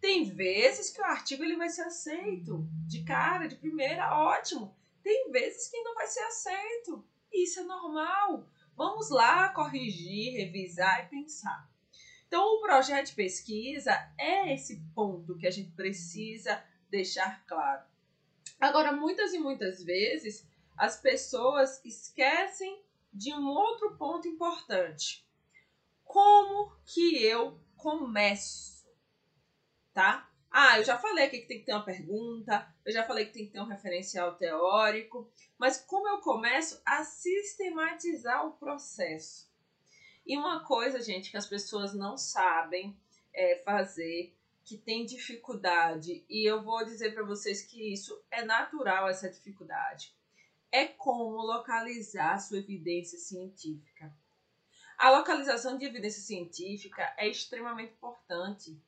Tem 0.00 0.24
vezes 0.24 0.90
que 0.90 1.00
o 1.00 1.04
artigo 1.04 1.42
ele 1.42 1.56
vai 1.56 1.68
ser 1.68 1.82
aceito 1.82 2.66
de 2.86 3.02
cara, 3.04 3.46
de 3.46 3.56
primeira, 3.56 4.16
ótimo. 4.16 4.74
Tem 5.02 5.30
vezes 5.30 5.68
que 5.68 5.82
não 5.82 5.94
vai 5.94 6.06
ser 6.06 6.20
aceito. 6.20 7.04
Isso 7.32 7.60
é 7.60 7.64
normal. 7.64 8.48
Vamos 8.76 9.10
lá 9.10 9.48
corrigir, 9.50 10.36
revisar 10.36 11.04
e 11.04 11.08
pensar. 11.08 11.68
Então, 12.34 12.56
o 12.56 12.60
projeto 12.62 13.10
de 13.10 13.14
pesquisa 13.14 13.92
é 14.18 14.52
esse 14.52 14.80
ponto 14.92 15.38
que 15.38 15.46
a 15.46 15.52
gente 15.52 15.70
precisa 15.70 16.60
deixar 16.90 17.46
claro. 17.46 17.84
Agora, 18.58 18.90
muitas 18.90 19.32
e 19.32 19.38
muitas 19.38 19.84
vezes, 19.84 20.44
as 20.76 21.00
pessoas 21.00 21.80
esquecem 21.84 22.82
de 23.12 23.32
um 23.32 23.46
outro 23.46 23.96
ponto 23.96 24.26
importante. 24.26 25.24
Como 26.02 26.76
que 26.84 27.22
eu 27.22 27.56
começo? 27.76 28.84
Tá? 29.92 30.28
Ah, 30.50 30.80
eu 30.80 30.84
já 30.84 30.98
falei 30.98 31.26
aqui 31.26 31.38
que 31.38 31.46
tem 31.46 31.60
que 31.60 31.66
ter 31.66 31.72
uma 31.72 31.84
pergunta, 31.84 32.68
eu 32.84 32.92
já 32.92 33.04
falei 33.04 33.26
que 33.26 33.32
tem 33.32 33.46
que 33.46 33.52
ter 33.52 33.60
um 33.60 33.68
referencial 33.68 34.34
teórico, 34.34 35.30
mas 35.56 35.80
como 35.82 36.08
eu 36.08 36.18
começo 36.18 36.82
a 36.84 37.04
sistematizar 37.04 38.44
o 38.44 38.54
processo? 38.54 39.53
E 40.26 40.36
uma 40.36 40.64
coisa, 40.64 41.00
gente, 41.00 41.30
que 41.30 41.36
as 41.36 41.46
pessoas 41.46 41.94
não 41.94 42.16
sabem 42.16 42.96
é, 43.34 43.56
fazer, 43.64 44.34
que 44.64 44.78
tem 44.78 45.04
dificuldade, 45.04 46.24
e 46.28 46.48
eu 46.48 46.62
vou 46.62 46.84
dizer 46.84 47.12
para 47.12 47.22
vocês 47.22 47.62
que 47.62 47.92
isso 47.92 48.18
é 48.30 48.44
natural, 48.44 49.08
essa 49.08 49.28
dificuldade, 49.28 50.14
é 50.72 50.86
como 50.86 51.42
localizar 51.42 52.34
a 52.34 52.38
sua 52.38 52.58
evidência 52.58 53.18
científica. 53.18 54.12
A 54.96 55.10
localização 55.10 55.76
de 55.76 55.84
evidência 55.84 56.22
científica 56.22 57.14
é 57.18 57.28
extremamente 57.28 57.92
importante 57.92 58.80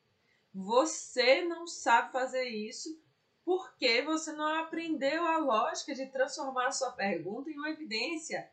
você 0.59 1.43
não 1.43 1.67
sabe 1.67 2.11
fazer 2.11 2.45
isso 2.45 2.99
porque 3.45 4.01
você 4.01 4.31
não 4.31 4.59
aprendeu 4.59 5.23
a 5.23 5.37
lógica 5.37 5.93
de 5.93 6.07
transformar 6.07 6.67
a 6.67 6.71
sua 6.71 6.91
pergunta 6.91 7.49
em 7.51 7.53
uma 7.53 7.69
evidência. 7.69 8.49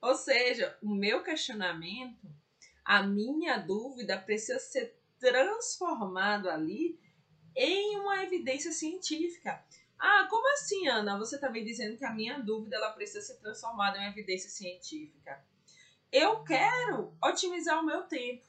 Ou 0.00 0.14
seja, 0.14 0.76
o 0.82 0.94
meu 0.94 1.22
questionamento, 1.22 2.26
a 2.84 3.02
minha 3.02 3.58
dúvida 3.58 4.18
precisa 4.18 4.58
ser 4.58 4.96
transformado 5.18 6.48
ali 6.48 6.98
em 7.54 7.98
uma 7.98 8.22
evidência 8.22 8.72
científica. 8.72 9.62
Ah, 9.98 10.26
como 10.30 10.50
assim, 10.54 10.88
Ana? 10.88 11.18
Você 11.18 11.34
está 11.34 11.50
me 11.50 11.62
dizendo 11.62 11.98
que 11.98 12.04
a 12.06 12.14
minha 12.14 12.38
dúvida 12.38 12.76
ela 12.76 12.92
precisa 12.92 13.20
ser 13.20 13.38
transformada 13.38 13.98
em 13.98 14.00
uma 14.00 14.10
evidência 14.10 14.48
científica. 14.48 15.44
Eu 16.10 16.42
quero 16.42 17.14
otimizar 17.22 17.78
o 17.78 17.86
meu 17.86 18.02
tempo. 18.04 18.48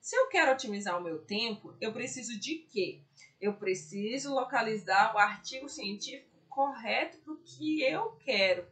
Se 0.00 0.14
eu 0.16 0.28
quero 0.28 0.52
otimizar 0.52 0.98
o 0.98 1.02
meu 1.02 1.24
tempo, 1.24 1.74
eu 1.80 1.92
preciso 1.92 2.38
de 2.38 2.56
quê? 2.56 3.02
Eu 3.40 3.54
preciso 3.54 4.34
localizar 4.34 5.14
o 5.14 5.18
artigo 5.18 5.68
científico 5.68 6.30
correto 6.48 7.18
para 7.18 7.32
o 7.32 7.38
que 7.38 7.82
eu 7.82 8.12
quero. 8.16 8.66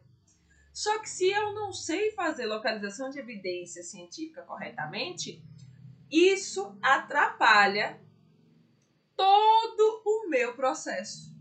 Só 0.73 0.99
que 0.99 1.09
se 1.09 1.29
eu 1.29 1.53
não 1.53 1.73
sei 1.73 2.11
fazer 2.11 2.45
localização 2.45 3.09
de 3.09 3.19
evidência 3.19 3.83
científica 3.83 4.41
corretamente, 4.43 5.43
isso 6.09 6.77
atrapalha 6.81 8.01
todo 9.15 10.01
o 10.05 10.29
meu 10.29 10.55
processo. 10.55 11.31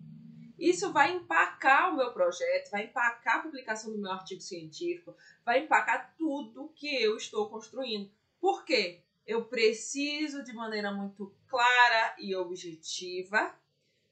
Isso 0.58 0.92
vai 0.92 1.12
empacar 1.12 1.92
o 1.92 1.96
meu 1.96 2.12
projeto, 2.12 2.70
vai 2.70 2.84
empacar 2.84 3.36
a 3.36 3.42
publicação 3.42 3.92
do 3.92 3.98
meu 3.98 4.12
artigo 4.12 4.40
científico, 4.40 5.16
vai 5.44 5.64
empacar 5.64 6.14
tudo 6.18 6.72
que 6.74 7.02
eu 7.02 7.16
estou 7.16 7.48
construindo. 7.48 8.10
Por 8.38 8.64
quê? 8.64 9.02
eu 9.30 9.44
preciso, 9.44 10.42
de 10.42 10.52
maneira 10.52 10.92
muito 10.92 11.32
clara 11.46 12.16
e 12.18 12.34
objetiva, 12.34 13.54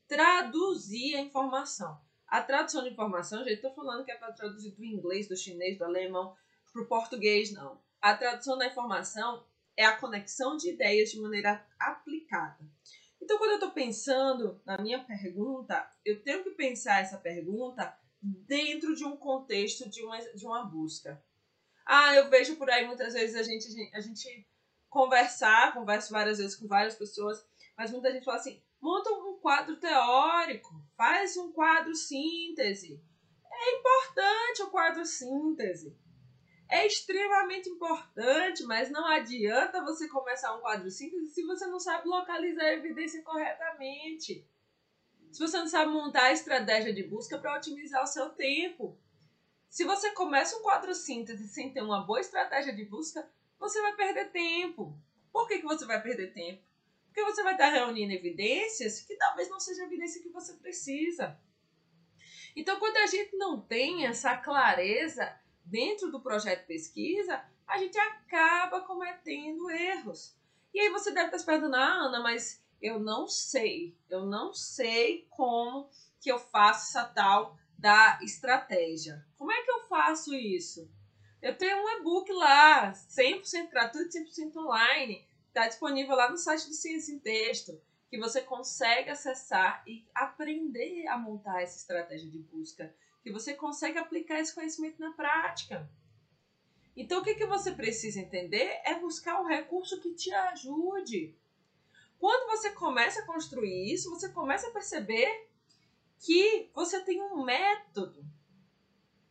traduzir 0.06 1.16
a 1.16 1.20
informação. 1.20 2.00
A 2.28 2.42
tradução 2.42 2.82
de 2.84 2.90
informação, 2.90 3.38
gente, 3.38 3.54
estou 3.54 3.72
falando 3.72 4.04
que 4.04 4.12
é 4.12 4.16
para 4.16 4.32
traduzir 4.32 4.72
do 4.72 4.84
inglês, 4.84 5.26
do 5.26 5.36
chinês, 5.36 5.78
do 5.78 5.84
alemão 5.84 6.36
para 6.72 6.82
o 6.82 6.86
português, 6.86 7.50
não. 7.52 7.80
A 8.00 8.14
tradução 8.14 8.58
da 8.58 8.66
informação 8.66 9.44
é 9.76 9.84
a 9.84 9.96
conexão 9.96 10.56
de 10.56 10.70
ideias 10.70 11.10
de 11.10 11.20
maneira 11.20 11.64
aplicada. 11.78 12.58
Então, 13.20 13.38
quando 13.38 13.52
eu 13.52 13.56
estou 13.56 13.70
pensando 13.70 14.60
na 14.64 14.78
minha 14.78 15.02
pergunta, 15.02 15.90
eu 16.04 16.22
tenho 16.22 16.44
que 16.44 16.50
pensar 16.50 17.00
essa 17.00 17.16
pergunta 17.16 17.96
dentro 18.20 18.94
de 18.94 19.04
um 19.04 19.16
contexto 19.16 19.88
de 19.88 20.02
uma, 20.04 20.18
de 20.18 20.44
uma 20.44 20.64
busca. 20.64 21.22
Ah, 21.86 22.14
eu 22.14 22.28
vejo 22.28 22.56
por 22.56 22.70
aí 22.70 22.86
muitas 22.86 23.14
vezes 23.14 23.36
a 23.36 23.42
gente, 23.42 23.66
a 23.94 24.00
gente 24.00 24.46
conversar, 24.90 25.72
converso 25.72 26.12
várias 26.12 26.38
vezes 26.38 26.56
com 26.56 26.66
várias 26.66 26.94
pessoas, 26.94 27.44
mas 27.76 27.90
muita 27.90 28.12
gente 28.12 28.24
fala 28.24 28.38
assim: 28.38 28.62
monta 28.80 29.10
um 29.10 29.38
quadro 29.38 29.76
teórico, 29.76 30.82
faz 30.98 31.36
um 31.36 31.52
quadro 31.52 31.94
síntese. 31.94 33.00
É 33.50 33.78
importante 33.78 34.62
o 34.64 34.70
quadro 34.70 35.06
síntese. 35.06 35.96
É 36.68 36.84
extremamente 36.86 37.68
importante, 37.70 38.64
mas 38.64 38.90
não 38.90 39.06
adianta 39.06 39.80
você 39.80 40.08
começar 40.08 40.54
um 40.56 40.60
quadro 40.60 40.90
síntese 40.90 41.32
se 41.32 41.44
você 41.44 41.66
não 41.66 41.78
sabe 41.78 42.08
localizar 42.08 42.64
a 42.64 42.74
evidência 42.74 43.22
corretamente. 43.22 44.44
Se 45.30 45.38
você 45.38 45.56
não 45.56 45.68
sabe 45.68 45.92
montar 45.92 46.24
a 46.24 46.32
estratégia 46.32 46.92
de 46.92 47.04
busca 47.04 47.38
para 47.38 47.56
otimizar 47.56 48.02
o 48.02 48.06
seu 48.06 48.30
tempo. 48.30 48.98
Se 49.70 49.84
você 49.84 50.10
começa 50.10 50.56
um 50.56 50.62
quadro 50.62 50.94
síntese 50.94 51.46
sem 51.46 51.72
ter 51.72 51.82
uma 51.82 52.04
boa 52.04 52.20
estratégia 52.20 52.74
de 52.74 52.84
busca, 52.84 53.30
você 53.56 53.80
vai 53.80 53.94
perder 53.94 54.32
tempo. 54.32 54.98
Por 55.32 55.46
que, 55.46 55.58
que 55.58 55.66
você 55.66 55.86
vai 55.86 56.02
perder 56.02 56.32
tempo? 56.32 56.62
Porque 57.08 57.24
você 57.24 57.42
vai 57.42 57.52
estar 57.52 57.70
reunindo 57.70 58.12
evidências 58.12 59.00
que 59.00 59.16
talvez 59.16 59.48
não 59.48 59.58
seja 59.58 59.82
a 59.82 59.86
evidência 59.86 60.22
que 60.22 60.28
você 60.28 60.54
precisa. 60.54 61.38
Então, 62.54 62.78
quando 62.78 62.96
a 62.98 63.06
gente 63.06 63.36
não 63.36 63.60
tem 63.60 64.06
essa 64.06 64.36
clareza 64.36 65.38
dentro 65.64 66.10
do 66.10 66.20
projeto 66.20 66.60
de 66.60 66.66
pesquisa, 66.66 67.44
a 67.66 67.78
gente 67.78 67.98
acaba 67.98 68.80
cometendo 68.80 69.70
erros. 69.70 70.36
E 70.72 70.80
aí 70.80 70.90
você 70.90 71.10
deve 71.10 71.26
estar 71.26 71.38
se 71.38 71.46
perguntando, 71.46 71.76
ah, 71.76 72.06
Ana, 72.06 72.20
mas 72.20 72.64
eu 72.80 72.98
não 72.98 73.26
sei, 73.26 73.96
eu 74.08 74.24
não 74.24 74.52
sei 74.54 75.26
como 75.30 75.90
que 76.20 76.30
eu 76.30 76.38
faço 76.38 76.88
essa 76.88 77.04
tal 77.08 77.56
da 77.76 78.18
estratégia. 78.22 79.24
Como 79.36 79.52
é 79.52 79.62
que 79.62 79.70
eu 79.70 79.86
faço 79.86 80.34
isso? 80.34 80.90
Eu 81.40 81.56
tenho 81.56 81.76
um 81.76 81.88
e-book 82.00 82.32
lá, 82.32 82.92
100% 82.92 83.70
gratuito, 83.70 84.10
100% 84.10 84.56
online. 84.56 85.27
Está 85.58 85.66
disponível 85.66 86.14
lá 86.14 86.30
no 86.30 86.38
site 86.38 86.68
do 86.68 86.72
Ciência 86.72 87.12
em 87.12 87.18
Texto, 87.18 87.82
que 88.08 88.16
você 88.16 88.40
consegue 88.40 89.10
acessar 89.10 89.82
e 89.88 90.06
aprender 90.14 91.08
a 91.08 91.18
montar 91.18 91.60
essa 91.60 91.78
estratégia 91.78 92.30
de 92.30 92.38
busca, 92.38 92.94
que 93.24 93.32
você 93.32 93.54
consegue 93.54 93.98
aplicar 93.98 94.38
esse 94.38 94.54
conhecimento 94.54 95.00
na 95.00 95.14
prática. 95.14 95.90
Então, 96.96 97.20
o 97.20 97.24
que, 97.24 97.34
que 97.34 97.44
você 97.44 97.72
precisa 97.72 98.20
entender 98.20 98.80
é 98.84 99.00
buscar 99.00 99.40
um 99.40 99.48
recurso 99.48 100.00
que 100.00 100.14
te 100.14 100.32
ajude. 100.32 101.36
Quando 102.20 102.56
você 102.56 102.70
começa 102.70 103.22
a 103.22 103.26
construir 103.26 103.92
isso, 103.92 104.10
você 104.10 104.28
começa 104.28 104.68
a 104.68 104.72
perceber 104.72 105.48
que 106.20 106.70
você 106.72 107.00
tem 107.00 107.20
um 107.20 107.42
método 107.42 108.24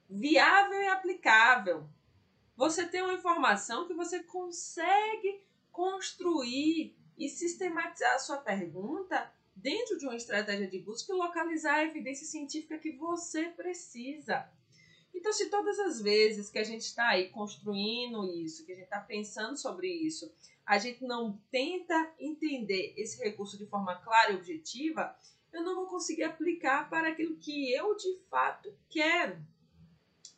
viável 0.10 0.82
e 0.82 0.90
aplicável. 0.90 1.88
Você 2.58 2.86
tem 2.86 3.02
uma 3.02 3.14
informação 3.14 3.88
que 3.88 3.94
você 3.94 4.22
consegue 4.24 5.48
construir 5.78 6.98
e 7.16 7.30
sistematizar 7.30 8.16
a 8.16 8.20
sua 8.20 8.38
pergunta 8.38 9.32
dentro 9.56 9.96
de 10.00 10.08
uma 10.08 10.16
estratégia 10.16 10.68
de 10.68 10.80
busca 10.80 11.14
e 11.14 11.16
localizar 11.16 11.76
a 11.76 11.86
evidência 11.86 12.26
científica 12.26 12.80
que 12.80 12.94
você 12.94 13.50
precisa. 13.50 14.50
Então, 15.14 15.32
se 15.32 15.52
todas 15.52 15.78
as 15.78 16.02
vezes 16.02 16.50
que 16.50 16.58
a 16.58 16.64
gente 16.64 16.82
está 16.82 17.10
aí 17.10 17.30
construindo 17.30 18.26
isso, 18.26 18.66
que 18.66 18.72
a 18.72 18.76
gente 18.76 18.86
está 18.86 19.00
pensando 19.00 19.56
sobre 19.56 19.88
isso, 19.88 20.34
a 20.66 20.80
gente 20.80 21.06
não 21.06 21.40
tenta 21.52 22.12
entender 22.20 22.96
esse 22.98 23.24
recurso 23.24 23.56
de 23.56 23.68
forma 23.68 23.98
clara 23.98 24.32
e 24.32 24.36
objetiva, 24.36 25.16
eu 25.54 25.62
não 25.62 25.76
vou 25.76 25.86
conseguir 25.86 26.24
aplicar 26.24 26.90
para 26.90 27.10
aquilo 27.10 27.38
que 27.38 27.72
eu 27.72 27.96
de 27.96 28.18
fato 28.32 28.76
quero, 28.90 29.38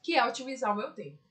que 0.01 0.15
é 0.15 0.25
otimizar 0.25 0.73
o 0.73 0.77
meu 0.77 0.91
tempo. 0.93 1.28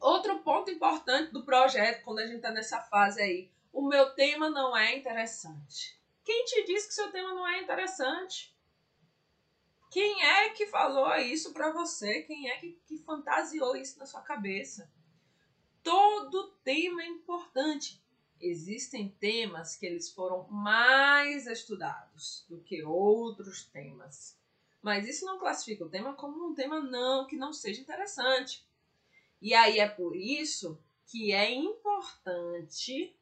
Outro 0.00 0.38
ponto 0.40 0.70
importante 0.70 1.32
do 1.32 1.44
projeto, 1.44 2.04
quando 2.04 2.20
a 2.20 2.26
gente 2.26 2.36
está 2.36 2.50
nessa 2.50 2.80
fase 2.80 3.20
aí, 3.20 3.50
o 3.72 3.82
meu 3.86 4.10
tema 4.14 4.48
não 4.48 4.76
é 4.76 4.96
interessante. 4.96 5.98
Quem 6.24 6.44
te 6.44 6.64
disse 6.64 6.88
que 6.88 6.94
seu 6.94 7.10
tema 7.10 7.34
não 7.34 7.46
é 7.46 7.62
interessante? 7.62 8.54
Quem 9.90 10.22
é 10.22 10.50
que 10.50 10.66
falou 10.66 11.14
isso 11.16 11.52
para 11.52 11.72
você? 11.72 12.22
Quem 12.22 12.50
é 12.50 12.58
que, 12.58 12.78
que 12.86 12.98
fantasiou 12.98 13.74
isso 13.74 13.98
na 13.98 14.06
sua 14.06 14.20
cabeça? 14.20 14.90
Todo 15.82 16.52
tema 16.62 17.02
é 17.02 17.06
importante. 17.06 18.02
Existem 18.40 19.08
temas 19.18 19.74
que 19.74 19.86
eles 19.86 20.12
foram 20.12 20.46
mais 20.48 21.46
estudados 21.46 22.44
do 22.48 22.60
que 22.60 22.84
outros 22.84 23.64
temas. 23.64 24.38
Mas 24.82 25.08
isso 25.08 25.24
não 25.24 25.38
classifica 25.38 25.84
o 25.84 25.88
tema 25.88 26.14
como 26.14 26.46
um 26.46 26.54
tema 26.54 26.80
não 26.80 27.26
que 27.26 27.36
não 27.36 27.52
seja 27.52 27.80
interessante. 27.80 28.64
E 29.40 29.54
aí 29.54 29.78
é 29.78 29.88
por 29.88 30.16
isso 30.16 30.82
que 31.06 31.32
é 31.32 31.50
importante, 31.50 33.16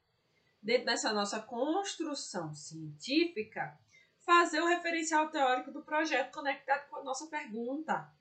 dentro 0.63 0.87
dessa 0.87 1.13
nossa 1.13 1.41
construção 1.41 2.55
científica, 2.55 3.79
fazer 4.25 4.61
o 4.61 4.67
referencial 4.67 5.31
teórico 5.31 5.71
do 5.71 5.85
projeto 5.85 6.33
conectado 6.33 6.89
com 6.89 6.97
a 6.97 7.05
nossa 7.05 7.27
pergunta 7.29 8.13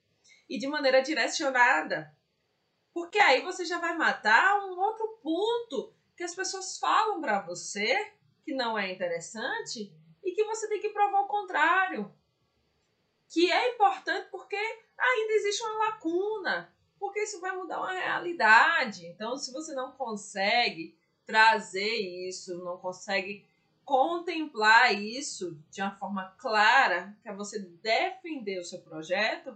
e 0.48 0.60
de 0.60 0.68
maneira 0.68 1.02
direcionada. 1.02 2.16
Porque 2.94 3.18
aí 3.18 3.42
você 3.42 3.66
já 3.66 3.80
vai 3.80 3.98
matar 3.98 4.66
um 4.66 4.80
outro 4.80 5.20
ponto 5.24 5.94
que 6.16 6.24
as 6.24 6.36
pessoas 6.36 6.78
falam 6.78 7.20
para 7.20 7.42
você 7.42 8.14
que 8.44 8.54
não 8.54 8.78
é 8.78 8.92
interessante 8.92 9.92
e 10.24 10.32
que 10.32 10.44
você 10.46 10.70
tem 10.70 10.80
que 10.80 10.90
provar 10.90 11.22
o 11.22 11.28
contrário. 11.28 12.14
Que 13.28 13.52
é 13.52 13.74
importante 13.74 14.30
porque 14.30 14.56
ainda 14.56 15.34
existe 15.34 15.64
uma 15.64 15.86
lacuna 15.86 16.75
porque 17.06 17.20
isso 17.20 17.40
vai 17.40 17.56
mudar 17.56 17.78
uma 17.78 17.92
realidade. 17.92 19.06
Então, 19.06 19.38
se 19.38 19.54
você 19.54 19.76
não 19.76 19.92
consegue 19.92 20.98
trazer 21.24 22.28
isso, 22.28 22.64
não 22.64 22.78
consegue 22.78 23.46
contemplar 23.84 24.92
isso 24.92 25.56
de 25.70 25.84
uma 25.84 25.92
forma 25.92 26.36
clara, 26.40 27.16
que 27.22 27.30
é 27.30 27.36
você 27.36 27.60
defender 27.60 28.60
o 28.60 28.64
seu 28.64 28.82
projeto, 28.82 29.56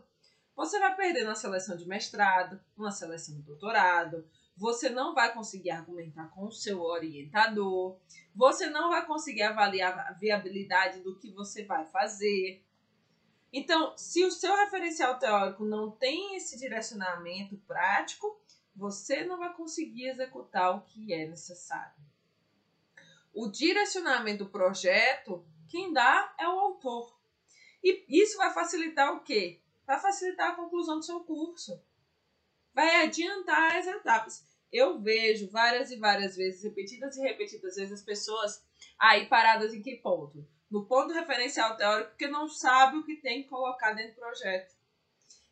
você 0.56 0.77
vai 0.77 0.96
perder 0.96 1.24
na 1.24 1.34
seleção 1.34 1.75
de 1.75 1.88
mestrado, 1.88 2.62
na 2.77 2.91
seleção 2.91 3.34
de 3.34 3.41
doutorado, 3.41 4.29
você 4.56 4.88
não 4.88 5.15
vai 5.15 5.34
conseguir 5.34 5.72
argumentar 5.72 6.27
com 6.27 6.46
o 6.46 6.51
seu 6.51 6.84
orientador, 6.84 7.98
você 8.36 8.70
não 8.70 8.89
vai 8.89 9.03
conseguir 9.08 9.41
avaliar 9.41 9.98
a 10.08 10.13
viabilidade 10.13 11.00
do 11.00 11.18
que 11.18 11.32
você 11.32 11.63
vai 11.63 11.88
fazer, 11.88 12.63
então, 13.51 13.98
se 13.98 14.24
o 14.24 14.32
seu 14.32 14.56
referencial 14.56 15.18
teórico 15.18 15.65
não 15.65 15.89
tem 15.89 16.36
esse 16.36 16.58
direcionamento 16.58 17.58
prático, 17.68 18.39
você 18.75 19.24
não 19.24 19.39
vai 19.39 19.54
conseguir 19.54 20.08
executar 20.08 20.76
o 20.76 20.82
que 20.82 21.13
é 21.13 21.28
necessário. 21.28 21.95
O 23.34 23.47
direcionamento 23.47 24.43
do 24.43 24.50
projeto, 24.50 25.45
quem 25.67 25.91
dá 25.91 26.34
é 26.39 26.47
o 26.47 26.60
autor. 26.60 27.17
E 27.84 28.06
isso 28.08 28.38
vai 28.38 28.54
facilitar 28.54 29.13
o 29.13 29.21
quê? 29.21 29.62
Vai 29.86 30.00
facilitar 30.00 30.52
a 30.52 30.56
conclusão 30.56 31.00
do 31.00 31.06
seu 31.06 31.21
curso. 31.21 31.82
Vai 32.74 33.04
adiantar 33.04 33.78
as 33.78 33.88
etapas. 33.88 34.45
Eu 34.71 35.00
vejo 35.00 35.50
várias 35.50 35.89
e 35.89 35.95
várias 35.95 36.36
vezes, 36.36 36.63
repetidas 36.63 37.17
e 37.17 37.21
repetidas 37.21 37.76
vezes, 37.76 37.93
as 37.93 38.04
pessoas 38.04 38.63
aí 39.00 39.26
paradas 39.26 39.74
em 39.74 39.82
que 39.82 39.95
ponto? 39.95 40.47
No 40.69 40.86
ponto 40.86 41.13
referencial 41.13 41.75
teórico, 41.75 42.12
porque 42.12 42.27
não 42.27 42.47
sabe 42.47 42.97
o 42.97 43.05
que 43.05 43.15
tem 43.15 43.43
que 43.43 43.49
colocar 43.49 43.93
dentro 43.93 44.13
do 44.13 44.19
projeto. 44.19 44.75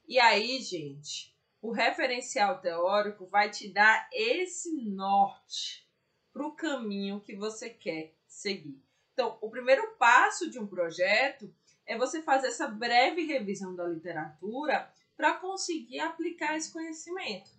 E 0.08 0.19
aí, 0.19 0.62
gente, 0.62 1.36
o 1.62 1.71
referencial 1.71 2.60
teórico 2.60 3.25
vai 3.25 3.49
te 3.49 3.67
dar 3.67 4.08
esse 4.13 4.71
norte 4.84 5.88
para 6.32 6.45
o 6.45 6.56
caminho 6.56 7.19
que 7.19 7.36
você 7.36 7.69
quer 7.69 8.13
seguir. 8.27 8.82
Então, 9.13 9.38
o 9.41 9.49
primeiro 9.49 9.95
passo 9.97 10.49
de 10.49 10.60
um 10.60 10.67
projeto 10.67 11.51
é 11.86 11.97
você 11.97 12.21
fazer 12.21 12.47
essa 12.47 12.67
breve 12.67 13.25
revisão 13.25 13.75
da 13.75 13.88
literatura 13.88 14.91
para 15.15 15.34
conseguir 15.34 15.99
aplicar 15.99 16.56
esse 16.56 16.71
conhecimento. 16.71 17.49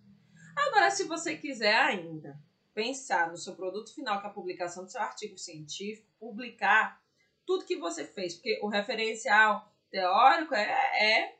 Agora, 0.55 0.89
se 0.89 1.03
você 1.03 1.35
quiser 1.35 1.75
ainda 1.75 2.39
pensar 2.73 3.29
no 3.29 3.37
seu 3.37 3.55
produto 3.55 3.93
final, 3.93 4.21
que 4.21 4.27
é 4.27 4.29
a 4.29 4.33
publicação 4.33 4.85
do 4.85 4.91
seu 4.91 5.01
artigo 5.01 5.37
científico, 5.37 6.07
publicar 6.17 7.01
tudo 7.49 7.65
que 7.65 7.77
você 7.77 8.05
fez, 8.05 8.35
porque 8.35 8.59
o 8.61 8.67
referencial 8.67 9.73
teórico 9.89 10.53
é, 10.53 11.23
é 11.23 11.39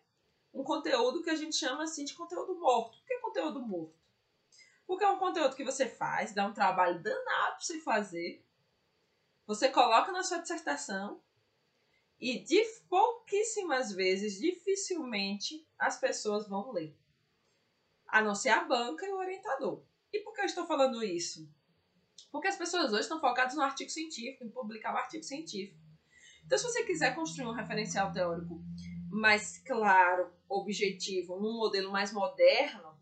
um 0.51 0.63
conteúdo 0.63 1.21
que 1.21 1.29
a 1.29 1.35
gente 1.35 1.55
chama 1.55 1.83
assim 1.83 2.03
de 2.03 2.15
conteúdo 2.15 2.59
morto. 2.59 2.97
Por 2.97 3.05
que 3.05 3.19
conteúdo 3.19 3.61
morto? 3.61 3.93
Porque 4.87 5.03
é 5.03 5.07
um 5.07 5.19
conteúdo 5.19 5.55
que 5.55 5.63
você 5.63 5.87
faz, 5.87 6.33
dá 6.33 6.47
um 6.47 6.53
trabalho 6.53 6.99
danado 7.03 7.51
para 7.51 7.59
você 7.59 7.79
fazer, 7.81 8.43
você 9.45 9.69
coloca 9.69 10.11
na 10.11 10.23
sua 10.23 10.39
dissertação 10.39 11.21
e 12.19 12.39
de 12.39 12.59
pouquíssimas 12.89 13.91
vezes, 13.91 14.39
dificilmente, 14.39 15.63
as 15.77 15.99
pessoas 15.99 16.49
vão 16.49 16.71
ler. 16.71 16.97
A 18.07 18.19
não 18.19 18.33
ser 18.33 18.49
a 18.49 18.63
banca 18.63 19.05
e 19.05 19.11
o 19.11 19.17
orientador. 19.19 19.83
E 20.11 20.21
por 20.21 20.33
que 20.33 20.41
eu 20.41 20.45
estou 20.45 20.65
falando 20.65 21.03
isso? 21.03 21.47
Porque 22.31 22.47
as 22.47 22.57
pessoas 22.57 22.91
hoje 22.91 23.01
estão 23.01 23.19
focadas 23.19 23.53
no 23.53 23.61
artigo 23.61 23.91
científico, 23.91 24.43
em 24.43 24.49
publicar 24.49 24.95
o 24.95 24.97
artigo 24.97 25.23
científico. 25.23 25.88
Então, 26.49 26.57
se 26.57 26.63
você 26.63 26.83
quiser 26.83 27.13
construir 27.13 27.45
um 27.45 27.51
referencial 27.51 28.11
teórico 28.11 28.59
mais 29.07 29.59
claro, 29.59 30.33
objetivo, 30.49 31.39
num 31.39 31.55
modelo 31.55 31.91
mais 31.91 32.11
moderno, 32.11 32.97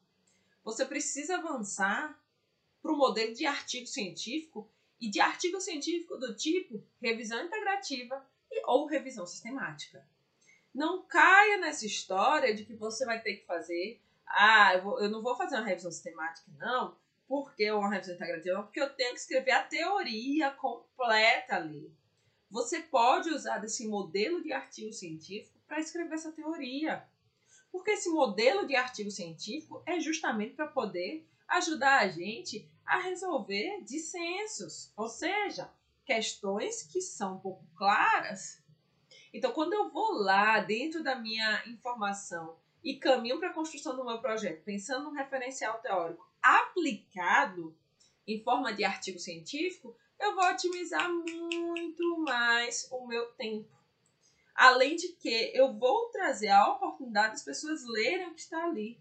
você 0.66 0.86
precisa 0.86 1.38
avançar 1.38 2.22
para 2.82 2.92
o 2.92 2.98
modelo 2.98 3.34
de 3.34 3.46
artigo 3.46 3.88
científico 3.88 4.70
e 5.00 5.10
de 5.10 5.22
artigo 5.22 5.62
científico 5.62 6.18
do 6.18 6.36
tipo 6.36 6.84
revisão 7.02 7.42
integrativa 7.42 8.22
e, 8.52 8.62
ou 8.66 8.86
revisão 8.86 9.26
sistemática. 9.26 10.06
Não 10.76 11.04
caia 11.04 11.58
nessa 11.58 11.86
história 11.86 12.54
de 12.54 12.66
que 12.66 12.76
você 12.76 13.06
vai 13.06 13.22
ter 13.22 13.38
que 13.38 13.46
fazer, 13.46 14.02
ah, 14.26 14.74
eu, 14.76 14.84
vou, 14.84 15.02
eu 15.02 15.10
não 15.10 15.22
vou 15.22 15.38
fazer 15.38 15.56
uma 15.56 15.66
revisão 15.66 15.90
sistemática, 15.90 16.52
não, 16.58 16.98
porque 17.26 17.72
uma 17.72 17.90
revisão 17.90 18.16
integrativa, 18.16 18.62
porque 18.64 18.82
eu 18.82 18.94
tenho 18.94 19.14
que 19.14 19.22
escrever 19.22 19.52
a 19.52 19.64
teoria 19.64 20.52
completa 20.52 21.56
ali. 21.56 21.90
Você 22.50 22.82
pode 22.82 23.30
usar 23.30 23.60
desse 23.60 23.88
modelo 23.88 24.42
de 24.42 24.54
artigo 24.54 24.94
científico 24.94 25.60
para 25.68 25.80
escrever 25.80 26.16
essa 26.16 26.32
teoria. 26.32 27.06
Porque 27.72 27.92
esse 27.92 28.10
modelo 28.10 28.66
de 28.66 28.76
artigo 28.76 29.12
científico 29.12 29.84
é 29.86 30.00
justamente 30.00 30.54
para 30.54 30.68
poder 30.68 31.28
ajudar 31.48 32.00
a 32.00 32.08
gente 32.08 32.70
a 32.86 33.00
resolver 33.00 33.82
dissensos, 33.84 34.92
ou 34.96 35.10
seja, 35.10 35.70
questões 36.06 36.84
que 36.84 37.02
são 37.02 37.40
pouco 37.40 37.66
claras. 37.76 38.64
Então, 39.34 39.52
quando 39.52 39.74
eu 39.74 39.90
vou 39.90 40.14
lá 40.14 40.62
dentro 40.62 41.04
da 41.04 41.16
minha 41.16 41.62
informação 41.68 42.58
e 42.82 42.96
caminho 42.96 43.40
para 43.40 43.50
a 43.50 43.54
construção 43.54 43.96
do 43.96 44.06
meu 44.06 44.20
projeto, 44.20 44.64
pensando 44.64 45.04
num 45.04 45.16
referencial 45.16 45.80
teórico 45.80 46.26
aplicado 46.42 47.76
em 48.26 48.42
forma 48.42 48.74
de 48.74 48.86
artigo 48.86 49.20
científico, 49.20 49.96
eu 50.20 50.36
vou 50.36 50.46
otimizar 50.50 51.10
muito 51.12 52.18
mais 52.20 52.88
o 52.92 53.06
meu 53.08 53.28
tempo. 53.34 53.76
Além 54.56 54.96
de 54.96 55.10
que 55.10 55.52
eu 55.54 55.78
vou 55.78 56.10
trazer 56.10 56.50
a 56.50 56.72
oportunidade 56.72 57.34
das 57.34 57.44
pessoas 57.44 57.86
lerem 57.86 58.28
o 58.28 58.34
que 58.34 58.42
está 58.42 58.64
ali. 58.64 59.00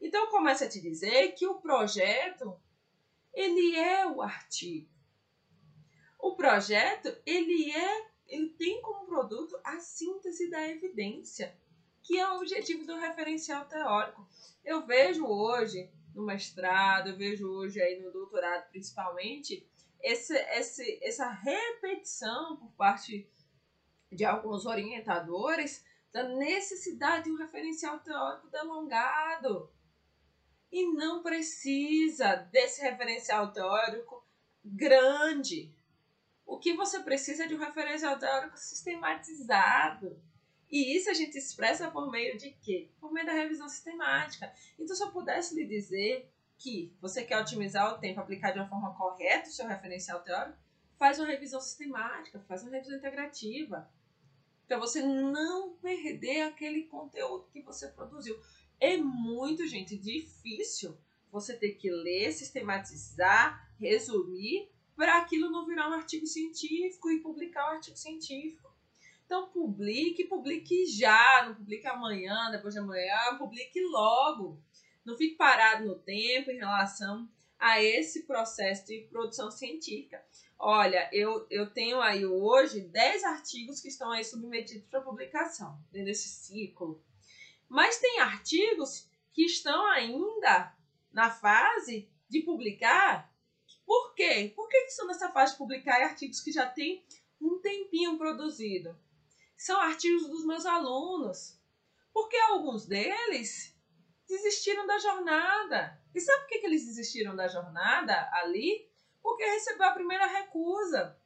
Então 0.00 0.24
eu 0.24 0.30
começo 0.30 0.64
a 0.64 0.68
te 0.68 0.80
dizer 0.80 1.32
que 1.32 1.46
o 1.46 1.60
projeto 1.60 2.58
ele 3.34 3.76
é 3.76 4.06
o 4.06 4.22
artigo. 4.22 4.88
O 6.18 6.34
projeto 6.34 7.14
ele 7.26 7.70
é, 7.70 8.10
ele 8.26 8.48
tem 8.50 8.80
como 8.80 9.06
produto 9.06 9.60
a 9.62 9.78
síntese 9.78 10.48
da 10.48 10.66
evidência, 10.66 11.54
que 12.02 12.18
é 12.18 12.26
o 12.28 12.36
objetivo 12.36 12.86
do 12.86 12.96
referencial 12.96 13.66
teórico. 13.66 14.26
Eu 14.64 14.86
vejo 14.86 15.26
hoje 15.26 15.90
no 16.14 16.24
mestrado, 16.24 17.10
eu 17.10 17.16
vejo 17.16 17.46
hoje 17.46 17.80
aí 17.80 18.00
no 18.00 18.10
doutorado 18.10 18.70
principalmente, 18.70 19.68
esse, 20.02 20.34
esse, 20.34 20.98
essa 21.02 21.28
repetição 21.28 22.56
por 22.56 22.70
parte 22.72 23.28
de 24.10 24.24
alguns 24.24 24.66
orientadores 24.66 25.84
da 26.12 26.22
necessidade 26.22 27.24
de 27.24 27.32
um 27.32 27.36
referencial 27.36 27.98
teórico 28.00 28.48
delongado. 28.48 29.70
E 30.70 30.92
não 30.92 31.22
precisa 31.22 32.36
desse 32.36 32.82
referencial 32.82 33.52
teórico 33.52 34.24
grande. 34.64 35.72
O 36.44 36.58
que 36.58 36.74
você 36.74 37.00
precisa 37.00 37.44
é 37.44 37.46
de 37.46 37.54
um 37.54 37.58
referencial 37.58 38.18
teórico 38.18 38.56
sistematizado. 38.56 40.20
E 40.70 40.96
isso 40.96 41.10
a 41.10 41.14
gente 41.14 41.38
expressa 41.38 41.90
por 41.90 42.10
meio 42.10 42.36
de 42.36 42.50
quê? 42.50 42.90
Por 43.00 43.12
meio 43.12 43.26
da 43.26 43.32
revisão 43.32 43.68
sistemática. 43.68 44.52
Então, 44.78 44.94
se 44.96 45.02
eu 45.02 45.12
pudesse 45.12 45.54
lhe 45.54 45.66
dizer 45.66 46.30
que 46.58 46.94
você 47.00 47.24
quer 47.24 47.40
otimizar 47.40 47.92
o 47.92 47.98
tempo, 47.98 48.20
aplicar 48.20 48.52
de 48.52 48.58
uma 48.58 48.68
forma 48.68 48.94
correta 48.94 49.48
o 49.48 49.52
seu 49.52 49.66
referencial 49.66 50.20
teórico, 50.20 50.58
faz 50.98 51.18
uma 51.18 51.28
revisão 51.28 51.60
sistemática, 51.60 52.40
faz 52.48 52.62
uma 52.62 52.72
revisão 52.72 52.96
integrativa. 52.96 53.90
Para 54.66 54.78
você 54.78 55.02
não 55.02 55.74
perder 55.76 56.42
aquele 56.42 56.84
conteúdo 56.84 57.48
que 57.52 57.62
você 57.62 57.88
produziu. 57.88 58.38
É 58.80 58.96
muito, 58.96 59.66
gente, 59.66 59.96
difícil 59.96 60.96
você 61.30 61.56
ter 61.56 61.72
que 61.72 61.90
ler, 61.90 62.32
sistematizar, 62.32 63.70
resumir, 63.78 64.68
para 64.96 65.18
aquilo 65.18 65.50
não 65.50 65.66
virar 65.66 65.90
um 65.90 65.92
artigo 65.92 66.26
científico 66.26 67.10
e 67.10 67.20
publicar 67.20 67.66
o 67.66 67.72
um 67.72 67.76
artigo 67.76 67.96
científico. 67.96 68.74
Então, 69.26 69.48
publique, 69.50 70.24
publique 70.24 70.86
já, 70.86 71.44
não 71.46 71.54
publique 71.54 71.86
amanhã, 71.86 72.50
depois 72.50 72.74
de 72.74 72.80
amanhã, 72.80 73.36
publique 73.36 73.80
logo. 73.84 74.58
Não 75.06 75.16
fique 75.16 75.36
parado 75.36 75.86
no 75.86 75.94
tempo 75.94 76.50
em 76.50 76.58
relação 76.58 77.30
a 77.56 77.80
esse 77.80 78.24
processo 78.24 78.84
de 78.86 79.06
produção 79.08 79.52
científica. 79.52 80.20
Olha, 80.58 81.08
eu, 81.12 81.46
eu 81.48 81.70
tenho 81.70 82.00
aí 82.00 82.26
hoje 82.26 82.80
10 82.80 83.22
artigos 83.22 83.80
que 83.80 83.86
estão 83.86 84.10
aí 84.10 84.24
submetidos 84.24 84.88
para 84.88 85.00
publicação 85.00 85.78
dentro 85.92 86.06
desse 86.06 86.28
ciclo. 86.28 87.00
Mas 87.68 88.00
tem 88.00 88.18
artigos 88.18 89.08
que 89.32 89.44
estão 89.44 89.86
ainda 89.92 90.74
na 91.12 91.30
fase 91.30 92.10
de 92.28 92.42
publicar. 92.42 93.32
Por 93.84 94.12
quê? 94.12 94.52
Por 94.56 94.68
que, 94.68 94.76
estão 94.78 95.06
nessa 95.06 95.30
fase 95.30 95.52
de 95.52 95.58
publicar 95.58 96.02
artigos 96.02 96.40
que 96.40 96.50
já 96.50 96.66
têm 96.66 97.06
um 97.40 97.60
tempinho 97.60 98.18
produzido? 98.18 98.98
São 99.56 99.80
artigos 99.80 100.28
dos 100.28 100.44
meus 100.44 100.66
alunos. 100.66 101.60
Porque 102.12 102.36
alguns 102.36 102.86
deles 102.86 103.75
desistiram 104.28 104.86
da 104.86 104.98
jornada. 104.98 106.00
E 106.14 106.20
sabe 106.20 106.40
por 106.42 106.48
que, 106.48 106.58
que 106.58 106.66
eles 106.66 106.84
desistiram 106.84 107.34
da 107.34 107.48
jornada 107.48 108.28
ali? 108.32 108.88
Porque 109.22 109.44
recebeu 109.44 109.86
a 109.86 109.92
primeira 109.92 110.26
recusa. 110.26 111.18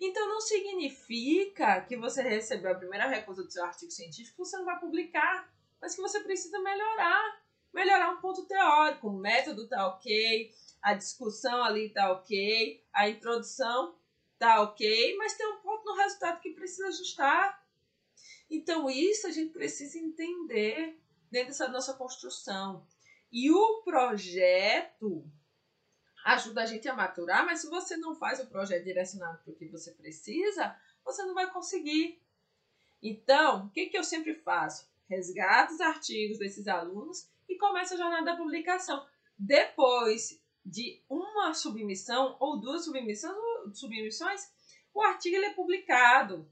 Então 0.00 0.28
não 0.28 0.40
significa 0.40 1.80
que 1.82 1.96
você 1.96 2.22
recebeu 2.22 2.72
a 2.72 2.76
primeira 2.76 3.06
recusa 3.06 3.44
do 3.44 3.50
seu 3.52 3.64
artigo 3.64 3.92
científico, 3.92 4.44
você 4.44 4.56
não 4.56 4.64
vai 4.64 4.78
publicar, 4.80 5.48
mas 5.80 5.94
que 5.94 6.00
você 6.00 6.20
precisa 6.20 6.58
melhorar. 6.60 7.40
Melhorar 7.72 8.10
um 8.10 8.20
ponto 8.20 8.44
teórico, 8.44 9.08
o 9.08 9.18
método 9.18 9.66
tá 9.66 9.86
ok, 9.86 10.52
a 10.82 10.92
discussão 10.92 11.64
ali 11.64 11.88
tá 11.88 12.12
ok, 12.12 12.84
a 12.92 13.08
introdução 13.08 13.96
tá 14.38 14.60
ok, 14.60 15.16
mas 15.16 15.36
tem 15.36 15.46
um 15.46 15.58
ponto 15.58 15.84
no 15.84 15.94
resultado 15.94 16.40
que 16.40 16.50
precisa 16.50 16.88
ajustar. 16.88 17.64
Então 18.50 18.90
isso 18.90 19.26
a 19.26 19.30
gente 19.30 19.52
precisa 19.52 19.98
entender 19.98 21.00
dentro 21.32 21.48
dessa 21.48 21.68
nossa 21.68 21.94
construção. 21.94 22.86
E 23.32 23.50
o 23.50 23.82
projeto 23.82 25.26
ajuda 26.24 26.62
a 26.62 26.66
gente 26.66 26.86
a 26.86 26.94
maturar, 26.94 27.44
mas 27.44 27.60
se 27.60 27.70
você 27.70 27.96
não 27.96 28.14
faz 28.14 28.38
o 28.38 28.46
projeto 28.46 28.84
direcionado 28.84 29.38
para 29.42 29.52
o 29.52 29.56
que 29.56 29.66
você 29.66 29.90
precisa, 29.92 30.76
você 31.02 31.24
não 31.24 31.34
vai 31.34 31.50
conseguir. 31.50 32.22
Então, 33.02 33.66
o 33.66 33.70
que, 33.70 33.86
que 33.86 33.96
eu 33.96 34.04
sempre 34.04 34.34
faço? 34.34 34.86
Resgato 35.08 35.72
os 35.72 35.80
artigos 35.80 36.38
desses 36.38 36.68
alunos 36.68 37.28
e 37.48 37.56
começo 37.56 37.94
a 37.94 37.96
jornada 37.96 38.24
da 38.24 38.36
publicação. 38.36 39.04
Depois 39.36 40.40
de 40.64 41.02
uma 41.08 41.54
submissão 41.54 42.36
ou 42.38 42.60
duas 42.60 42.84
submissões, 42.84 43.34
submissões 43.72 44.52
o 44.94 45.00
artigo 45.00 45.36
é 45.36 45.50
publicado. 45.54 46.46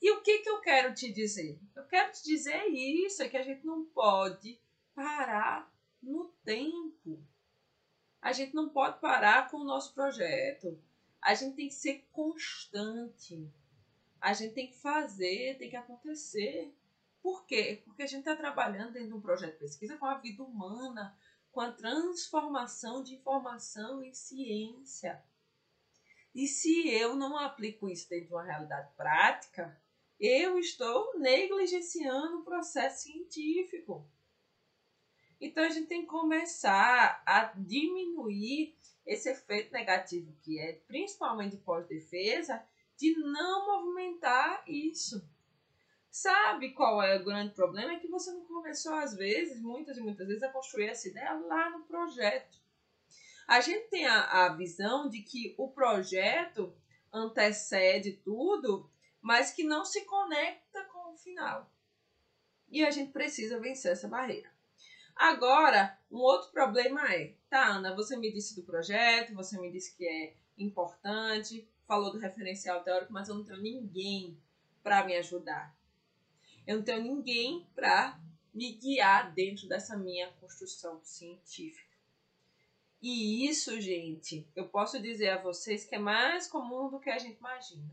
E 0.00 0.12
o 0.12 0.22
que, 0.22 0.38
que 0.38 0.48
eu 0.48 0.60
quero 0.60 0.94
te 0.94 1.12
dizer? 1.12 1.58
Eu 1.74 1.84
quero 1.86 2.12
te 2.12 2.22
dizer 2.24 2.66
isso, 2.68 3.22
é 3.22 3.28
que 3.28 3.36
a 3.36 3.42
gente 3.42 3.66
não 3.66 3.84
pode 3.86 4.60
parar 4.94 5.72
no 6.02 6.26
tempo. 6.44 7.22
A 8.20 8.32
gente 8.32 8.54
não 8.54 8.68
pode 8.68 9.00
parar 9.00 9.50
com 9.50 9.58
o 9.58 9.64
nosso 9.64 9.92
projeto. 9.94 10.80
A 11.20 11.34
gente 11.34 11.56
tem 11.56 11.68
que 11.68 11.74
ser 11.74 12.06
constante. 12.12 13.50
A 14.20 14.32
gente 14.32 14.54
tem 14.54 14.68
que 14.68 14.76
fazer, 14.76 15.56
tem 15.58 15.70
que 15.70 15.76
acontecer. 15.76 16.72
Por 17.22 17.44
quê? 17.46 17.82
Porque 17.84 18.02
a 18.02 18.06
gente 18.06 18.20
está 18.20 18.36
trabalhando 18.36 18.92
dentro 18.92 19.08
de 19.08 19.14
um 19.14 19.20
projeto 19.20 19.54
de 19.54 19.58
pesquisa 19.58 19.96
com 19.96 20.06
a 20.06 20.18
vida 20.18 20.42
humana, 20.42 21.16
com 21.50 21.60
a 21.60 21.72
transformação 21.72 23.02
de 23.02 23.14
informação 23.14 24.02
em 24.02 24.12
ciência. 24.12 25.22
E 26.34 26.46
se 26.46 26.88
eu 26.88 27.16
não 27.16 27.36
aplico 27.36 27.88
isso 27.88 28.08
dentro 28.08 28.28
de 28.28 28.34
uma 28.34 28.44
realidade 28.44 28.92
prática, 28.96 29.80
eu 30.18 30.58
estou 30.58 31.18
negligenciando 31.18 32.38
o 32.38 32.44
processo 32.44 33.04
científico. 33.04 34.06
Então 35.40 35.64
a 35.64 35.68
gente 35.68 35.86
tem 35.86 36.02
que 36.02 36.08
começar 36.08 37.22
a 37.24 37.52
diminuir 37.56 38.76
esse 39.06 39.30
efeito 39.30 39.72
negativo 39.72 40.36
que 40.42 40.58
é, 40.58 40.72
principalmente 40.86 41.56
de 41.56 41.62
pós-defesa, 41.62 42.62
de 42.96 43.16
não 43.18 43.66
movimentar 43.66 44.64
isso. 44.66 45.24
Sabe 46.10 46.72
qual 46.72 47.00
é 47.02 47.16
o 47.16 47.24
grande 47.24 47.54
problema? 47.54 47.92
É 47.92 47.98
que 47.98 48.08
você 48.08 48.32
não 48.32 48.44
começou, 48.44 48.94
às 48.94 49.14
vezes, 49.14 49.60
muitas 49.60 49.96
e 49.96 50.00
muitas 50.00 50.26
vezes, 50.26 50.42
a 50.42 50.50
construir 50.50 50.88
essa 50.88 51.08
ideia 51.08 51.32
lá 51.34 51.70
no 51.70 51.84
projeto. 51.84 52.58
A 53.46 53.60
gente 53.60 53.88
tem 53.88 54.04
a, 54.04 54.46
a 54.46 54.48
visão 54.54 55.08
de 55.08 55.22
que 55.22 55.54
o 55.56 55.68
projeto 55.68 56.74
antecede 57.12 58.12
tudo, 58.24 58.90
mas 59.20 59.50
que 59.50 59.64
não 59.64 59.84
se 59.84 60.04
conecta 60.04 60.84
com 60.84 61.12
o 61.12 61.16
final. 61.16 61.70
E 62.70 62.84
a 62.84 62.90
gente 62.90 63.12
precisa 63.12 63.58
vencer 63.58 63.92
essa 63.92 64.08
barreira. 64.08 64.50
Agora, 65.16 65.98
um 66.10 66.18
outro 66.18 66.50
problema 66.50 67.12
é, 67.12 67.34
tá, 67.50 67.66
Ana, 67.66 67.94
você 67.94 68.16
me 68.16 68.32
disse 68.32 68.54
do 68.54 68.62
projeto, 68.62 69.34
você 69.34 69.58
me 69.58 69.70
disse 69.70 69.96
que 69.96 70.06
é 70.06 70.34
importante, 70.56 71.68
falou 71.86 72.12
do 72.12 72.18
referencial 72.18 72.82
teórico, 72.84 73.12
mas 73.12 73.28
eu 73.28 73.34
não 73.34 73.44
tenho 73.44 73.60
ninguém 73.60 74.38
para 74.82 75.04
me 75.04 75.16
ajudar. 75.16 75.76
Eu 76.66 76.76
não 76.76 76.84
tenho 76.84 77.02
ninguém 77.02 77.66
para 77.74 78.20
me 78.54 78.72
guiar 78.72 79.32
dentro 79.32 79.68
dessa 79.68 79.96
minha 79.96 80.30
construção 80.32 81.00
científica. 81.02 81.88
E 83.00 83.48
isso, 83.48 83.80
gente, 83.80 84.46
eu 84.54 84.68
posso 84.68 85.00
dizer 85.00 85.30
a 85.30 85.42
vocês 85.42 85.84
que 85.84 85.94
é 85.94 85.98
mais 85.98 86.46
comum 86.46 86.90
do 86.90 86.98
que 86.98 87.10
a 87.10 87.18
gente 87.18 87.38
imagina. 87.38 87.88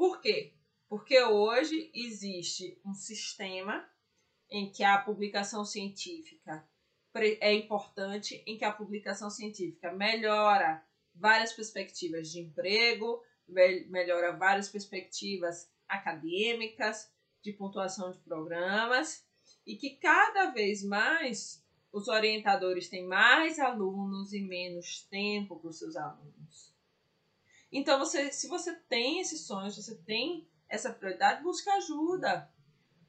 Por 0.00 0.22
quê? 0.22 0.54
Porque 0.88 1.22
hoje 1.22 1.90
existe 1.94 2.80
um 2.82 2.94
sistema 2.94 3.86
em 4.48 4.72
que 4.72 4.82
a 4.82 4.96
publicação 4.96 5.62
científica 5.62 6.66
é 7.38 7.52
importante, 7.52 8.42
em 8.46 8.56
que 8.56 8.64
a 8.64 8.72
publicação 8.72 9.28
científica 9.28 9.92
melhora 9.92 10.82
várias 11.14 11.52
perspectivas 11.52 12.30
de 12.30 12.40
emprego, 12.40 13.22
melhora 13.46 14.34
várias 14.34 14.70
perspectivas 14.70 15.70
acadêmicas, 15.86 17.12
de 17.42 17.52
pontuação 17.52 18.10
de 18.10 18.20
programas, 18.20 19.22
e 19.66 19.76
que 19.76 19.96
cada 19.96 20.46
vez 20.46 20.82
mais 20.82 21.62
os 21.92 22.08
orientadores 22.08 22.88
têm 22.88 23.06
mais 23.06 23.58
alunos 23.58 24.32
e 24.32 24.40
menos 24.40 25.02
tempo 25.10 25.60
para 25.60 25.68
os 25.68 25.78
seus 25.78 25.94
alunos. 25.94 26.69
Então, 27.72 27.98
você, 27.98 28.32
se 28.32 28.48
você 28.48 28.74
tem 28.74 29.20
esse 29.20 29.38
sonho, 29.38 29.70
se 29.70 29.82
você 29.82 29.94
tem 29.94 30.46
essa 30.68 30.92
prioridade, 30.92 31.42
busque 31.42 31.68
ajuda 31.70 32.50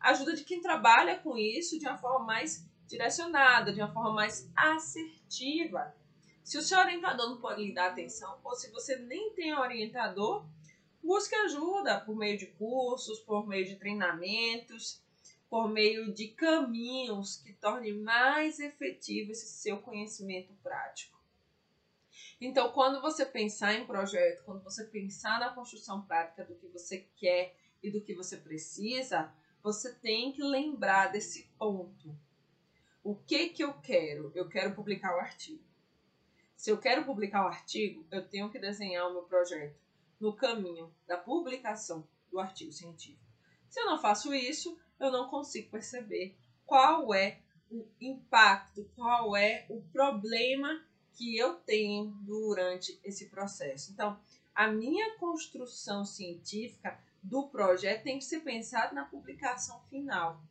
ajuda 0.01 0.35
de 0.35 0.43
quem 0.43 0.61
trabalha 0.61 1.19
com 1.19 1.37
isso 1.37 1.77
de 1.77 1.85
uma 1.85 1.97
forma 1.97 2.25
mais 2.25 2.65
direcionada, 2.87 3.71
de 3.71 3.79
uma 3.79 3.93
forma 3.93 4.11
mais 4.11 4.49
assertiva. 4.55 5.95
Se 6.43 6.57
o 6.57 6.61
seu 6.61 6.79
orientador 6.79 7.29
não 7.29 7.39
pode 7.39 7.63
lhe 7.63 7.73
dar 7.73 7.91
atenção, 7.91 8.39
ou 8.43 8.55
se 8.55 8.71
você 8.71 8.95
nem 8.95 9.31
tem 9.33 9.53
orientador, 9.53 10.45
busque 11.01 11.35
ajuda 11.35 11.99
por 12.01 12.15
meio 12.15 12.37
de 12.37 12.47
cursos, 12.47 13.19
por 13.19 13.47
meio 13.47 13.65
de 13.65 13.75
treinamentos, 13.75 14.99
por 15.49 15.69
meio 15.69 16.11
de 16.13 16.29
caminhos 16.29 17.37
que 17.37 17.53
tornem 17.53 17.93
mais 17.93 18.59
efetivo 18.59 19.31
esse 19.31 19.47
seu 19.47 19.79
conhecimento 19.79 20.53
prático. 20.63 21.20
Então, 22.41 22.71
quando 22.71 22.99
você 22.99 23.23
pensar 23.23 23.75
em 23.75 23.85
projeto, 23.85 24.43
quando 24.43 24.63
você 24.63 24.83
pensar 24.85 25.39
na 25.39 25.53
construção 25.53 26.01
prática 26.01 26.43
do 26.43 26.55
que 26.55 26.67
você 26.67 27.07
quer 27.15 27.55
e 27.83 27.91
do 27.91 28.01
que 28.01 28.15
você 28.15 28.35
precisa, 28.35 29.31
você 29.61 29.93
tem 29.93 30.31
que 30.31 30.41
lembrar 30.41 31.11
desse 31.11 31.43
ponto. 31.59 32.17
O 33.03 33.15
que 33.15 33.49
que 33.49 33.63
eu 33.63 33.75
quero? 33.75 34.31
Eu 34.33 34.49
quero 34.49 34.73
publicar 34.73 35.15
o 35.15 35.19
artigo. 35.19 35.63
Se 36.55 36.71
eu 36.71 36.79
quero 36.79 37.05
publicar 37.05 37.45
o 37.45 37.47
artigo, 37.47 38.07
eu 38.09 38.27
tenho 38.27 38.49
que 38.49 38.57
desenhar 38.57 39.07
o 39.07 39.13
meu 39.13 39.23
projeto. 39.23 39.79
no 40.19 40.35
caminho 40.35 40.93
da 41.07 41.17
publicação 41.17 42.07
do 42.31 42.39
artigo 42.39 42.71
científico. 42.71 43.25
Se 43.67 43.79
eu 43.79 43.87
não 43.87 43.97
faço 43.97 44.31
isso, 44.35 44.79
eu 44.99 45.11
não 45.11 45.27
consigo 45.27 45.71
perceber 45.71 46.37
qual 46.63 47.11
é 47.11 47.39
o 47.71 47.87
impacto, 47.99 48.87
qual 48.95 49.35
é 49.35 49.65
o 49.67 49.81
problema 49.91 50.85
que 51.13 51.37
eu 51.37 51.55
tenho 51.55 52.07
durante 52.21 52.99
esse 53.03 53.27
processo. 53.29 53.91
Então, 53.91 54.19
a 54.53 54.67
minha 54.67 55.17
construção 55.17 56.05
científica 56.05 56.99
do 57.23 57.47
projeto 57.47 58.03
tem 58.03 58.17
que 58.17 58.25
ser 58.25 58.39
pensada 58.41 58.93
na 58.93 59.05
publicação 59.05 59.79
final. 59.89 60.41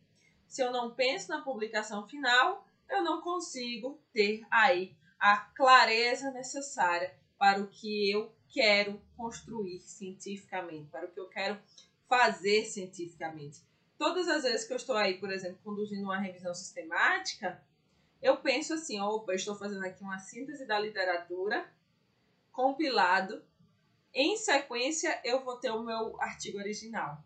Se 0.47 0.63
eu 0.63 0.73
não 0.73 0.95
penso 0.95 1.29
na 1.29 1.43
publicação 1.43 2.07
final, 2.09 2.67
eu 2.89 3.03
não 3.03 3.21
consigo 3.21 4.01
ter 4.13 4.45
aí 4.51 4.95
a 5.19 5.37
clareza 5.37 6.31
necessária 6.31 7.15
para 7.39 7.61
o 7.61 7.69
que 7.69 8.11
eu 8.11 8.33
quero 8.49 9.01
construir 9.17 9.81
cientificamente, 9.81 10.91
para 10.91 11.07
o 11.07 11.11
que 11.11 11.21
eu 11.21 11.29
quero 11.29 11.59
fazer 12.09 12.65
cientificamente. 12.65 13.63
Todas 13.97 14.29
as 14.29 14.43
vezes 14.43 14.67
que 14.67 14.73
eu 14.73 14.77
estou 14.77 14.97
aí, 14.97 15.19
por 15.19 15.31
exemplo, 15.31 15.59
conduzindo 15.63 16.03
uma 16.03 16.19
revisão 16.19 16.55
sistemática, 16.55 17.63
eu 18.21 18.37
penso 18.37 18.75
assim, 18.75 19.01
opa, 19.01 19.35
estou 19.35 19.57
fazendo 19.57 19.85
aqui 19.85 20.03
uma 20.03 20.19
síntese 20.19 20.67
da 20.67 20.79
literatura, 20.79 21.71
compilado, 22.53 23.43
em 24.13 24.37
sequência 24.37 25.21
eu 25.25 25.45
vou 25.45 25.57
ter 25.57 25.71
o 25.71 25.83
meu 25.83 26.21
artigo 26.21 26.59
original. 26.59 27.23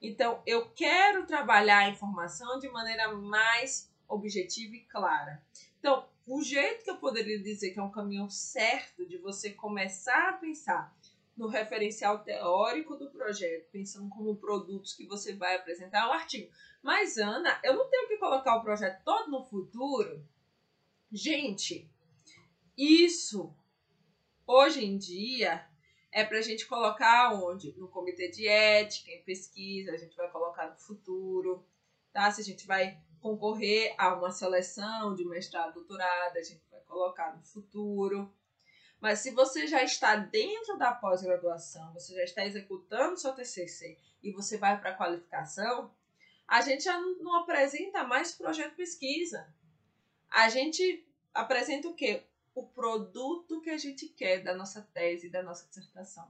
Então, 0.00 0.42
eu 0.44 0.70
quero 0.70 1.26
trabalhar 1.26 1.78
a 1.78 1.88
informação 1.88 2.58
de 2.58 2.68
maneira 2.68 3.14
mais 3.14 3.90
objetiva 4.08 4.74
e 4.74 4.80
clara. 4.80 5.40
Então, 5.78 6.08
o 6.26 6.42
jeito 6.42 6.84
que 6.84 6.90
eu 6.90 6.96
poderia 6.96 7.40
dizer 7.40 7.70
que 7.70 7.78
é 7.78 7.82
um 7.82 7.90
caminho 7.90 8.28
certo 8.30 9.06
de 9.06 9.18
você 9.18 9.50
começar 9.50 10.30
a 10.30 10.32
pensar 10.34 10.92
no 11.36 11.48
referencial 11.48 12.18
teórico 12.22 12.96
do 12.96 13.10
projeto, 13.10 13.70
pensando 13.70 14.08
como 14.10 14.36
produtos 14.36 14.92
que 14.92 15.06
você 15.06 15.34
vai 15.34 15.56
apresentar 15.56 16.08
o 16.08 16.12
artigo. 16.12 16.50
Mas, 16.82 17.16
Ana, 17.16 17.60
eu 17.64 17.74
não 17.74 17.88
tenho 17.88 18.08
que 18.08 18.18
colocar 18.18 18.56
o 18.56 18.62
projeto 18.62 19.02
todo 19.04 19.30
no 19.30 19.44
futuro? 19.44 20.22
Gente, 21.10 21.88
isso 22.76 23.54
hoje 24.46 24.84
em 24.84 24.98
dia 24.98 25.66
é 26.10 26.24
para 26.24 26.38
a 26.38 26.42
gente 26.42 26.66
colocar 26.66 27.32
onde? 27.34 27.72
No 27.78 27.88
comitê 27.88 28.28
de 28.28 28.46
ética, 28.46 29.10
em 29.10 29.22
pesquisa, 29.22 29.92
a 29.92 29.96
gente 29.96 30.16
vai 30.16 30.30
colocar 30.30 30.70
no 30.70 30.78
futuro, 30.78 31.64
tá? 32.12 32.30
Se 32.30 32.42
a 32.42 32.44
gente 32.44 32.66
vai 32.66 33.00
concorrer 33.20 33.94
a 33.96 34.14
uma 34.14 34.30
seleção 34.30 35.14
de 35.14 35.24
mestrado, 35.24 35.74
doutorado, 35.74 36.36
a 36.36 36.42
gente 36.42 36.62
vai 36.70 36.80
colocar 36.80 37.34
no 37.34 37.42
futuro. 37.42 38.30
Mas 39.02 39.18
se 39.18 39.32
você 39.32 39.66
já 39.66 39.82
está 39.82 40.16
dentro 40.16 40.78
da 40.78 40.94
pós-graduação, 40.94 41.92
você 41.92 42.14
já 42.14 42.24
está 42.24 42.46
executando 42.46 43.18
seu 43.18 43.34
TCC 43.34 43.98
e 44.22 44.30
você 44.30 44.56
vai 44.56 44.80
para 44.80 44.90
a 44.90 44.96
qualificação, 44.96 45.92
a 46.48 46.62
gente 46.62 46.84
já 46.84 46.98
não 46.98 47.34
apresenta 47.34 48.04
mais 48.04 48.32
projeto 48.32 48.76
pesquisa. 48.76 49.52
A 50.30 50.48
gente 50.48 51.06
apresenta 51.34 51.88
o 51.88 51.94
quê? 51.94 52.24
o 52.54 52.66
produto 52.66 53.60
que 53.60 53.70
a 53.70 53.78
gente 53.78 54.08
quer 54.08 54.42
da 54.42 54.54
nossa 54.54 54.82
tese, 54.92 55.30
da 55.30 55.42
nossa 55.42 55.66
dissertação. 55.66 56.28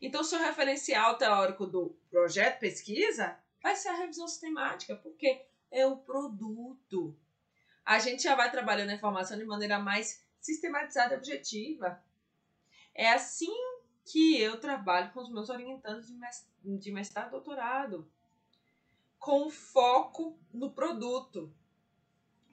Então, 0.00 0.24
seu 0.24 0.38
referencial 0.38 1.16
teórico 1.18 1.66
do 1.66 1.90
projeto 2.10 2.58
pesquisa 2.58 3.38
vai 3.62 3.76
ser 3.76 3.88
a 3.90 3.96
revisão 3.96 4.26
sistemática, 4.26 4.96
porque 4.96 5.44
é 5.70 5.86
o 5.86 5.98
produto. 5.98 7.16
A 7.84 7.98
gente 7.98 8.22
já 8.22 8.34
vai 8.34 8.50
trabalhando 8.50 8.90
a 8.90 8.94
informação 8.94 9.38
de 9.38 9.44
maneira 9.44 9.78
mais 9.78 10.24
sistematizada 10.40 11.14
e 11.14 11.18
objetiva. 11.18 12.02
É 12.94 13.12
assim 13.12 13.54
que 14.04 14.40
eu 14.40 14.58
trabalho 14.58 15.12
com 15.12 15.20
os 15.20 15.30
meus 15.30 15.48
orientandos 15.48 16.08
de 16.64 16.92
mestrado 16.92 17.30
doutorado. 17.30 18.10
Com 19.18 19.50
foco 19.50 20.38
no 20.52 20.72
produto. 20.72 21.54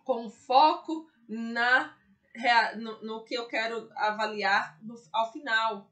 Com 0.04 0.30
foco 0.30 1.10
na 1.28 1.96
no, 2.78 3.02
no 3.02 3.24
que 3.24 3.36
eu 3.36 3.48
quero 3.48 3.90
avaliar 3.96 4.78
no, 4.82 4.96
ao 5.12 5.32
final. 5.32 5.92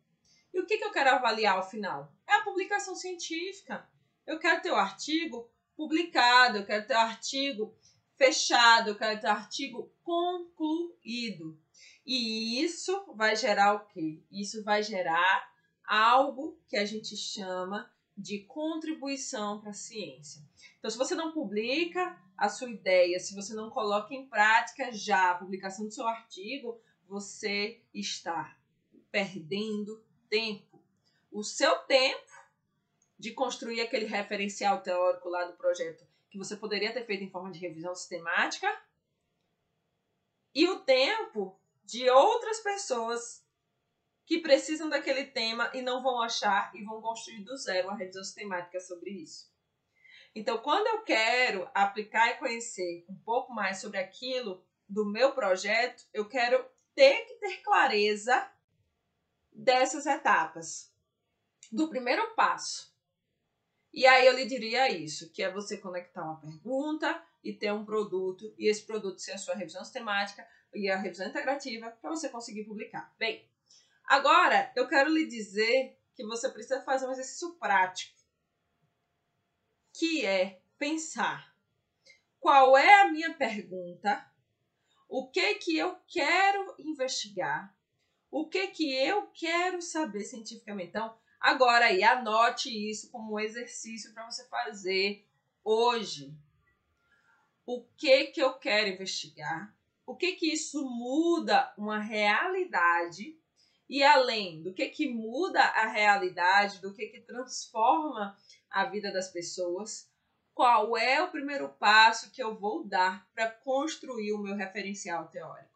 E 0.54 0.60
o 0.60 0.66
que, 0.66 0.78
que 0.78 0.86
eu 0.86 0.92
quero 0.92 1.10
avaliar 1.10 1.58
ao 1.58 1.70
final? 1.70 2.14
É 2.28 2.36
a 2.36 2.44
publicação 2.44 2.96
científica. 2.96 3.88
Eu 4.26 4.40
quero 4.40 4.62
ter 4.62 4.72
o 4.72 4.76
artigo 4.76 5.50
publicado, 5.76 6.58
eu 6.58 6.66
quero 6.66 6.88
ter 6.88 6.94
o 6.94 7.00
artigo 7.00 7.76
fechado, 8.18 8.96
ter 8.96 9.24
o 9.24 9.30
artigo 9.30 9.92
concluído. 10.04 11.60
E 12.06 12.62
isso 12.62 13.06
vai 13.16 13.36
gerar 13.36 13.74
o 13.74 13.86
quê? 13.88 14.24
Isso 14.32 14.64
vai 14.64 14.84
gerar 14.84 15.52
algo 15.86 16.60
que 16.68 16.78
a 16.78 16.86
gente 16.86 17.16
chama 17.16 17.92
de 18.18 18.40
contribuição 18.46 19.60
para 19.60 19.72
a 19.72 19.74
ciência. 19.74 20.42
Então, 20.80 20.90
se 20.90 20.98
você 20.98 21.16
não 21.16 21.32
publica 21.32 22.22
a 22.38 22.48
sua 22.48 22.70
ideia, 22.70 23.20
se 23.20 23.36
você 23.36 23.54
não 23.54 23.70
coloca 23.70 24.14
em 24.14 24.28
prática 24.28 24.92
já 24.92 25.32
a 25.32 25.36
publicação 25.36 25.86
do 25.86 25.92
seu 25.92 26.08
artigo, 26.08 26.80
você 27.08 27.82
está 27.94 28.58
perdendo 29.12 30.04
tempo. 30.30 30.82
O 31.32 31.44
seu 31.44 31.78
tempo 31.80 32.34
de 33.18 33.32
construir 33.32 33.82
aquele 33.82 34.06
referencial 34.06 34.82
teórico 34.82 35.30
lá 35.30 35.46
do 35.46 35.58
projeto 35.58 36.06
que 36.36 36.40
você 36.40 36.58
poderia 36.58 36.92
ter 36.92 37.06
feito 37.06 37.24
em 37.24 37.30
forma 37.30 37.50
de 37.50 37.60
revisão 37.60 37.96
sistemática 37.96 38.68
e 40.54 40.68
o 40.68 40.80
tempo 40.80 41.58
de 41.86 42.10
outras 42.10 42.60
pessoas 42.60 43.42
que 44.26 44.40
precisam 44.40 44.90
daquele 44.90 45.26
tema 45.26 45.72
e 45.74 45.82
não 45.82 46.04
vão 46.04 46.22
achar 46.22 46.76
e 46.76 46.84
vão 46.84 47.02
construir 47.02 47.42
do 47.44 47.56
zero 47.56 47.88
uma 47.88 47.98
revisão 47.98 48.24
sistemática 48.24 48.82
sobre 48.82 49.12
isso. 49.12 49.50
Então, 50.34 50.58
quando 50.58 50.88
eu 50.88 51.04
quero 51.04 51.70
aplicar 51.74 52.32
e 52.32 52.38
conhecer 52.38 53.06
um 53.08 53.16
pouco 53.16 53.54
mais 53.54 53.78
sobre 53.78 53.98
aquilo 53.98 54.62
do 54.90 55.06
meu 55.06 55.34
projeto, 55.34 56.06
eu 56.14 56.28
quero 56.28 56.66
ter 56.94 57.26
que 57.28 57.36
ter 57.36 57.62
clareza 57.62 58.52
dessas 59.54 60.06
etapas. 60.06 60.94
Do 61.72 61.88
primeiro 61.88 62.36
passo. 62.36 62.94
E 63.96 64.06
aí 64.06 64.28
eu 64.28 64.36
lhe 64.36 64.46
diria 64.46 64.92
isso, 64.92 65.32
que 65.32 65.42
é 65.42 65.50
você 65.50 65.78
conectar 65.78 66.22
uma 66.22 66.38
pergunta 66.42 67.24
e 67.42 67.54
ter 67.54 67.72
um 67.72 67.86
produto, 67.86 68.54
e 68.60 68.68
esse 68.68 68.86
produto 68.86 69.22
ser 69.22 69.32
a 69.32 69.38
sua 69.38 69.56
revisão 69.56 69.82
sistemática 69.86 70.46
e 70.74 70.90
a 70.90 70.98
revisão 70.98 71.26
integrativa 71.26 71.90
para 71.90 72.10
você 72.10 72.28
conseguir 72.28 72.66
publicar. 72.66 73.16
Bem, 73.18 73.50
agora 74.04 74.70
eu 74.76 74.86
quero 74.90 75.10
lhe 75.10 75.26
dizer 75.26 75.98
que 76.14 76.26
você 76.26 76.50
precisa 76.50 76.82
fazer 76.82 77.08
um 77.08 77.12
exercício 77.12 77.54
prático 77.54 78.20
que 79.94 80.26
é 80.26 80.62
pensar 80.78 81.56
qual 82.38 82.78
é 82.78 83.02
a 83.02 83.10
minha 83.10 83.34
pergunta, 83.34 84.30
o 85.08 85.30
que 85.30 85.56
que 85.56 85.78
eu 85.78 85.96
quero 86.06 86.76
investigar, 86.80 87.74
o 88.30 88.46
que 88.50 88.68
que 88.68 88.94
eu 88.94 89.28
quero 89.28 89.82
saber 89.82 90.26
cientificamente. 90.26 90.90
Então, 90.90 91.18
agora 91.40 91.86
aí, 91.86 92.04
anote 92.04 92.70
isso 92.70 93.10
como 93.12 93.34
um 93.34 93.40
exercício 93.40 94.14
para 94.14 94.30
você 94.30 94.46
fazer 94.48 95.26
hoje. 95.64 96.34
O 97.66 97.84
que 97.98 98.26
que 98.28 98.42
eu 98.42 98.54
quero 98.54 98.90
investigar? 98.90 99.76
O 100.06 100.16
que 100.16 100.34
que 100.34 100.54
isso 100.54 100.88
muda 100.88 101.74
uma 101.78 102.00
realidade? 102.00 103.40
E 103.90 104.04
além 104.04 104.62
do 104.62 104.74
que 104.74 104.88
que 104.90 105.08
muda 105.08 105.62
a 105.62 105.88
realidade, 105.88 106.82
do 106.82 106.94
que 106.94 107.08
que 107.08 107.22
transforma 107.22 108.38
a 108.70 108.86
vida 108.86 109.12
das 109.12 109.30
pessoas, 109.30 110.10
qual 110.54 110.96
é 110.96 111.22
o 111.22 111.32
primeiro 111.32 111.70
passo 111.70 112.32
que 112.32 112.42
eu 112.42 112.56
vou 112.56 112.84
dar 112.84 113.28
para 113.34 113.52
construir 113.52 114.34
o 114.34 114.42
meu 114.42 114.56
referencial 114.56 115.28
teórico. 115.28 115.76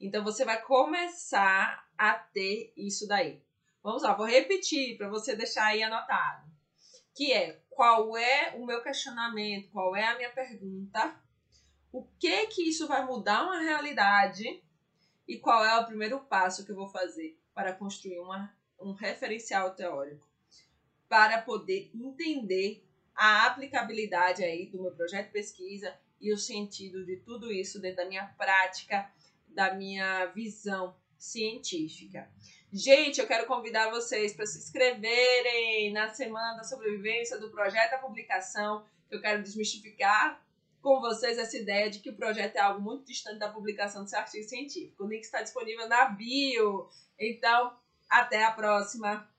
Então 0.00 0.22
você 0.22 0.44
vai 0.44 0.60
começar 0.62 1.88
a 1.98 2.14
ter 2.14 2.72
isso 2.76 3.06
daí. 3.06 3.42
Vamos 3.82 4.02
lá, 4.02 4.14
vou 4.14 4.26
repetir 4.26 4.96
para 4.96 5.08
você 5.08 5.34
deixar 5.34 5.66
aí 5.66 5.82
anotado. 5.82 6.50
Que 7.14 7.32
é 7.32 7.60
qual 7.70 8.16
é 8.16 8.54
o 8.56 8.64
meu 8.64 8.82
questionamento, 8.82 9.70
qual 9.70 9.96
é 9.96 10.04
a 10.04 10.16
minha 10.16 10.30
pergunta, 10.30 11.20
o 11.90 12.04
que 12.18 12.46
que 12.46 12.68
isso 12.68 12.86
vai 12.86 13.04
mudar 13.04 13.42
uma 13.42 13.60
realidade 13.60 14.62
e 15.26 15.38
qual 15.38 15.64
é 15.64 15.78
o 15.78 15.86
primeiro 15.86 16.20
passo 16.20 16.64
que 16.64 16.72
eu 16.72 16.76
vou 16.76 16.88
fazer 16.88 17.38
para 17.54 17.72
construir 17.72 18.18
uma, 18.20 18.54
um 18.80 18.92
referencial 18.92 19.74
teórico 19.74 20.26
para 21.08 21.42
poder 21.42 21.90
entender 21.94 22.82
a 23.14 23.46
aplicabilidade 23.46 24.42
aí 24.42 24.66
do 24.70 24.80
meu 24.80 24.92
projeto 24.92 25.26
de 25.26 25.32
pesquisa 25.32 25.94
e 26.18 26.32
o 26.32 26.38
sentido 26.38 27.04
de 27.04 27.16
tudo 27.16 27.52
isso 27.52 27.78
dentro 27.78 27.98
da 27.98 28.08
minha 28.08 28.26
prática, 28.38 29.12
da 29.48 29.74
minha 29.74 30.24
visão 30.26 30.96
científica. 31.18 32.30
Gente, 32.72 33.20
eu 33.20 33.26
quero 33.26 33.46
convidar 33.46 33.90
vocês 33.90 34.32
para 34.32 34.46
se 34.46 34.56
inscreverem 34.56 35.92
na 35.92 36.08
Semana 36.08 36.56
da 36.56 36.64
Sobrevivência 36.64 37.38
do 37.38 37.50
Projeto 37.50 37.92
à 37.92 37.98
Publicação, 37.98 38.86
que 39.10 39.14
eu 39.14 39.20
quero 39.20 39.42
desmistificar 39.42 40.42
com 40.80 40.98
vocês 40.98 41.36
essa 41.36 41.54
ideia 41.54 41.90
de 41.90 41.98
que 41.98 42.08
o 42.08 42.16
projeto 42.16 42.56
é 42.56 42.60
algo 42.60 42.80
muito 42.80 43.04
distante 43.04 43.38
da 43.38 43.50
publicação 43.50 44.04
do 44.04 44.08
seu 44.08 44.18
artigo 44.18 44.48
científico. 44.48 45.04
O 45.04 45.06
link 45.06 45.22
está 45.22 45.42
disponível 45.42 45.86
na 45.86 46.06
bio. 46.06 46.88
Então, 47.20 47.76
até 48.08 48.42
a 48.42 48.52
próxima! 48.52 49.30